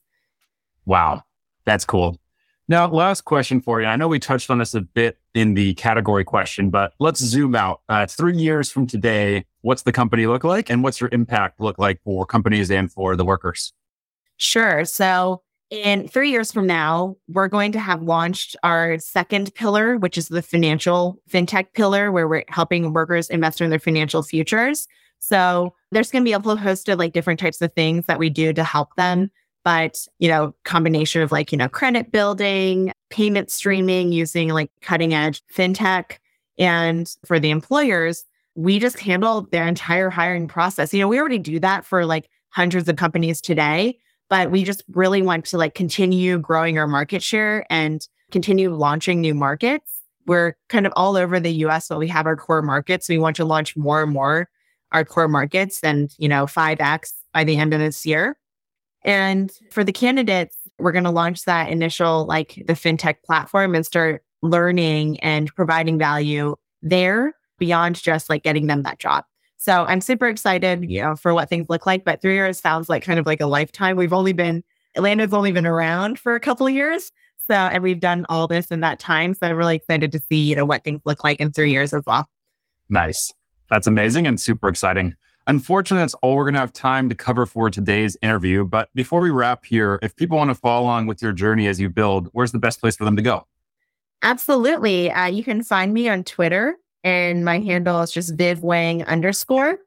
Wow. 0.85 1.23
That's 1.65 1.85
cool. 1.85 2.17
Now, 2.69 2.87
last 2.87 3.23
question 3.23 3.61
for 3.61 3.79
you. 3.79 3.87
I 3.87 3.95
know 3.95 4.07
we 4.09 4.19
touched 4.19 4.49
on 4.49 4.57
this 4.57 4.73
a 4.73 4.81
bit 4.81 5.17
in 5.33 5.53
the 5.53 5.73
category 5.75 6.25
question, 6.25 6.69
but 6.69 6.93
let's 6.99 7.19
zoom 7.19 7.55
out. 7.55 7.81
Uh, 7.87 8.05
three 8.05 8.35
years 8.35 8.69
from 8.69 8.87
today, 8.87 9.45
what's 9.61 9.83
the 9.83 9.93
company 9.93 10.27
look 10.27 10.43
like 10.43 10.69
and 10.69 10.83
what's 10.83 10.99
your 10.99 11.09
impact 11.13 11.61
look 11.61 11.79
like 11.79 12.01
for 12.03 12.25
companies 12.25 12.69
and 12.69 12.91
for 12.91 13.15
the 13.15 13.23
workers? 13.23 13.73
Sure. 14.35 14.83
So, 14.83 15.43
in 15.69 16.07
three 16.07 16.31
years 16.31 16.51
from 16.51 16.65
now, 16.65 17.15
we're 17.27 17.47
going 17.47 17.71
to 17.73 17.79
have 17.79 18.01
launched 18.01 18.55
our 18.63 18.97
second 18.99 19.53
pillar, 19.53 19.97
which 19.97 20.17
is 20.17 20.29
the 20.29 20.41
financial 20.41 21.19
fintech 21.29 21.73
pillar, 21.73 22.11
where 22.11 22.27
we're 22.27 22.45
helping 22.47 22.93
workers 22.93 23.29
invest 23.29 23.59
in 23.59 23.69
their 23.69 23.79
financial 23.79 24.23
futures. 24.23 24.87
So, 25.19 25.73
there's 25.91 26.11
going 26.11 26.23
to 26.23 26.27
be 26.27 26.33
a 26.33 26.39
whole 26.39 26.55
host 26.55 26.89
of 26.89 26.99
like 26.99 27.13
different 27.13 27.39
types 27.39 27.61
of 27.61 27.73
things 27.73 28.05
that 28.05 28.19
we 28.19 28.29
do 28.29 28.53
to 28.53 28.63
help 28.63 28.95
them. 28.95 29.29
But 29.63 29.97
you 30.19 30.29
know 30.29 30.55
combination 30.63 31.21
of 31.21 31.31
like 31.33 31.51
you 31.51 31.57
know 31.57 31.67
credit 31.67 32.11
building 32.11 32.93
payment 33.09 33.51
streaming 33.51 34.13
using 34.13 34.49
like 34.49 34.71
cutting 34.81 35.13
edge 35.13 35.41
fintech. 35.53 36.17
And 36.57 37.13
for 37.25 37.39
the 37.39 37.49
employers 37.49 38.25
we 38.55 38.79
just 38.79 38.99
handle 38.99 39.47
their 39.51 39.67
entire 39.67 40.09
hiring 40.09 40.47
process. 40.47 40.93
You 40.93 41.01
know 41.01 41.07
we 41.07 41.19
already 41.19 41.37
do 41.37 41.59
that 41.59 41.85
for 41.85 42.05
like 42.05 42.29
hundreds 42.49 42.89
of 42.89 42.95
companies 42.95 43.39
today 43.39 43.99
but 44.29 44.51
we 44.51 44.63
just 44.63 44.83
really 44.89 45.21
want 45.21 45.45
to 45.45 45.57
like 45.57 45.73
continue 45.73 46.39
growing 46.39 46.77
our 46.77 46.87
market 46.87 47.23
share 47.23 47.65
and 47.69 48.07
continue 48.31 48.73
launching 48.73 49.21
new 49.21 49.33
markets. 49.33 50.01
We're 50.25 50.55
kind 50.67 50.85
of 50.85 50.93
all 50.95 51.15
over 51.15 51.39
the 51.39 51.51
us 51.51 51.87
but 51.87 51.99
we 51.99 52.07
have 52.09 52.25
our 52.25 52.35
core 52.35 52.61
markets. 52.61 53.07
We 53.07 53.17
want 53.17 53.35
to 53.37 53.45
launch 53.45 53.77
more 53.77 54.03
and 54.03 54.11
more 54.11 54.49
our 54.91 55.05
core 55.05 55.27
markets 55.27 55.79
and 55.83 56.13
you 56.17 56.29
know 56.29 56.45
5x 56.45 57.13
by 57.33 57.43
the 57.43 57.57
end 57.57 57.73
of 57.73 57.79
this 57.79 58.05
year. 58.05 58.37
And 59.03 59.51
for 59.71 59.83
the 59.83 59.93
candidates, 59.93 60.57
we're 60.79 60.91
going 60.91 61.03
to 61.05 61.11
launch 61.11 61.43
that 61.45 61.69
initial, 61.69 62.25
like 62.25 62.61
the 62.67 62.73
fintech 62.73 63.23
platform 63.23 63.73
and 63.73 63.85
start 63.85 64.23
learning 64.41 65.19
and 65.21 65.53
providing 65.55 65.97
value 65.97 66.55
there 66.81 67.33
beyond 67.57 67.95
just 67.95 68.29
like 68.29 68.43
getting 68.43 68.67
them 68.67 68.83
that 68.83 68.99
job. 68.99 69.23
So 69.57 69.85
I'm 69.85 70.01
super 70.01 70.27
excited, 70.27 70.89
you 70.89 71.01
know, 71.01 71.15
for 71.15 71.33
what 71.33 71.49
things 71.49 71.67
look 71.67 71.85
like. 71.85 72.05
But 72.05 72.21
three 72.21 72.35
years 72.35 72.59
sounds 72.59 72.89
like 72.89 73.03
kind 73.03 73.19
of 73.19 73.25
like 73.25 73.41
a 73.41 73.47
lifetime. 73.47 73.97
We've 73.97 74.13
only 74.13 74.33
been, 74.33 74.63
Landed's 74.95 75.33
only 75.33 75.51
been 75.51 75.65
around 75.65 76.19
for 76.19 76.35
a 76.35 76.39
couple 76.39 76.67
of 76.67 76.73
years. 76.73 77.11
So, 77.47 77.53
and 77.53 77.81
we've 77.81 77.99
done 77.99 78.25
all 78.29 78.47
this 78.47 78.71
in 78.71 78.81
that 78.81 78.99
time. 78.99 79.33
So 79.33 79.47
I'm 79.47 79.55
really 79.55 79.75
excited 79.75 80.11
to 80.11 80.19
see, 80.19 80.43
you 80.43 80.55
know, 80.55 80.65
what 80.65 80.83
things 80.83 81.01
look 81.05 81.23
like 81.23 81.39
in 81.39 81.51
three 81.51 81.71
years 81.71 81.93
as 81.93 82.03
well. 82.05 82.29
Nice. 82.89 83.33
That's 83.69 83.87
amazing 83.87 84.27
and 84.27 84.39
super 84.39 84.67
exciting. 84.69 85.15
Unfortunately, 85.47 86.01
that's 86.03 86.13
all 86.15 86.35
we're 86.35 86.43
going 86.43 86.55
to 86.55 86.59
have 86.59 86.73
time 86.73 87.07
to 87.07 87.15
cover 87.15 87.45
for 87.45 87.69
today's 87.69 88.17
interview. 88.21 88.65
But 88.65 88.89
before 88.93 89.21
we 89.21 89.29
wrap 89.29 89.65
here, 89.65 89.97
if 90.01 90.15
people 90.15 90.37
want 90.37 90.49
to 90.49 90.55
follow 90.55 90.83
along 90.83 91.07
with 91.07 91.21
your 91.21 91.31
journey 91.31 91.67
as 91.67 91.79
you 91.79 91.89
build, 91.89 92.27
where's 92.33 92.51
the 92.51 92.59
best 92.59 92.81
place 92.81 92.97
for 92.97 93.05
them 93.05 93.15
to 93.15 93.21
go? 93.21 93.47
Absolutely. 94.23 95.09
Uh, 95.09 95.27
you 95.27 95.43
can 95.43 95.63
find 95.63 95.93
me 95.93 96.09
on 96.09 96.25
Twitter, 96.25 96.75
and 97.07 97.45
my 97.45 97.61
handle 97.61 98.01
is 98.01 98.11
just 98.11 98.35
Viv 98.35 98.63
Wang 98.63 99.01
underscore, 99.05 99.77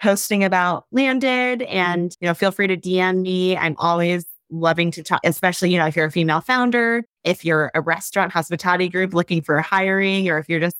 posting 0.00 0.44
about 0.44 0.86
Landed. 0.92 1.62
And, 1.62 2.16
you 2.20 2.28
know, 2.28 2.34
feel 2.34 2.52
free 2.52 2.68
to 2.68 2.76
DM 2.76 3.22
me. 3.22 3.56
I'm 3.56 3.74
always 3.78 4.24
loving 4.52 4.92
to 4.92 5.02
talk, 5.02 5.20
especially, 5.24 5.72
you 5.72 5.78
know, 5.78 5.86
if 5.86 5.96
you're 5.96 6.06
a 6.06 6.12
female 6.12 6.40
founder, 6.40 7.02
if 7.24 7.44
you're 7.44 7.72
a 7.74 7.80
restaurant 7.80 8.30
hospitality 8.30 8.88
group 8.88 9.14
looking 9.14 9.42
for 9.42 9.60
hiring, 9.60 10.28
or 10.28 10.38
if 10.38 10.48
you're 10.48 10.60
just, 10.60 10.76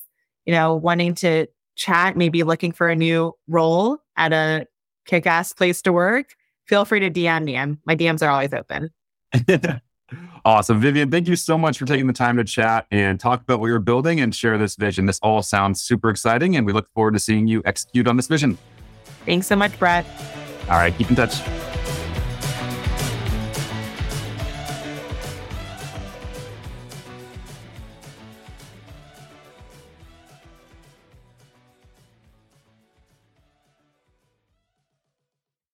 you 0.47 0.53
know, 0.53 0.77
wanting 0.77 1.13
to 1.17 1.49
chat, 1.75 2.17
maybe 2.17 2.45
looking 2.45 2.71
for 2.71 2.89
a 2.89 2.95
new 2.95 3.33
role 3.49 3.99
at 4.17 4.33
a 4.33 4.69
kick 5.07 5.27
ass 5.27 5.53
place 5.53 5.83
to 5.83 5.93
work, 5.93 6.37
feel 6.67 6.85
free 6.85 7.01
to 7.01 7.11
DM 7.11 7.43
me. 7.43 7.59
I'm, 7.59 7.81
my 7.85 7.97
DMs 7.97 8.23
are 8.23 8.31
always 8.31 8.55
open. 8.55 8.91
awesome. 10.45 10.81
Vivian, 10.81 11.11
thank 11.11 11.29
you 11.29 11.37
so 11.37 11.59
much 11.59 11.79
for 11.79 11.85
taking 11.85 12.07
the 12.07 12.13
time 12.13 12.37
to 12.37 12.45
chat 12.45 12.87
and 12.91 13.19
talk 13.19 13.43
about 13.43 13.61
what 13.61 13.67
you're 13.67 13.79
building 13.79 14.21
and 14.21 14.35
share 14.35 14.59
this 14.59 14.77
vision. 14.77 15.07
This 15.07 15.19
all 15.21 15.43
sounds 15.43 15.81
super 15.81 16.11
exciting, 16.11 16.57
and 16.57 16.67
we 16.67 16.73
look 16.73 16.89
forward 16.95 17.13
to 17.15 17.21
seeing 17.21 17.47
you 17.47 17.63
execute 17.65 18.07
on 18.07 18.17
this 18.17 18.27
vision. 18.27 18.59
Thanks 19.27 19.47
so 19.47 19.57
much, 19.57 19.79
Brett. 19.79 20.07
All 20.69 20.77
right, 20.77 20.97
keep 20.97 21.11
in 21.11 21.17
touch. 21.17 21.41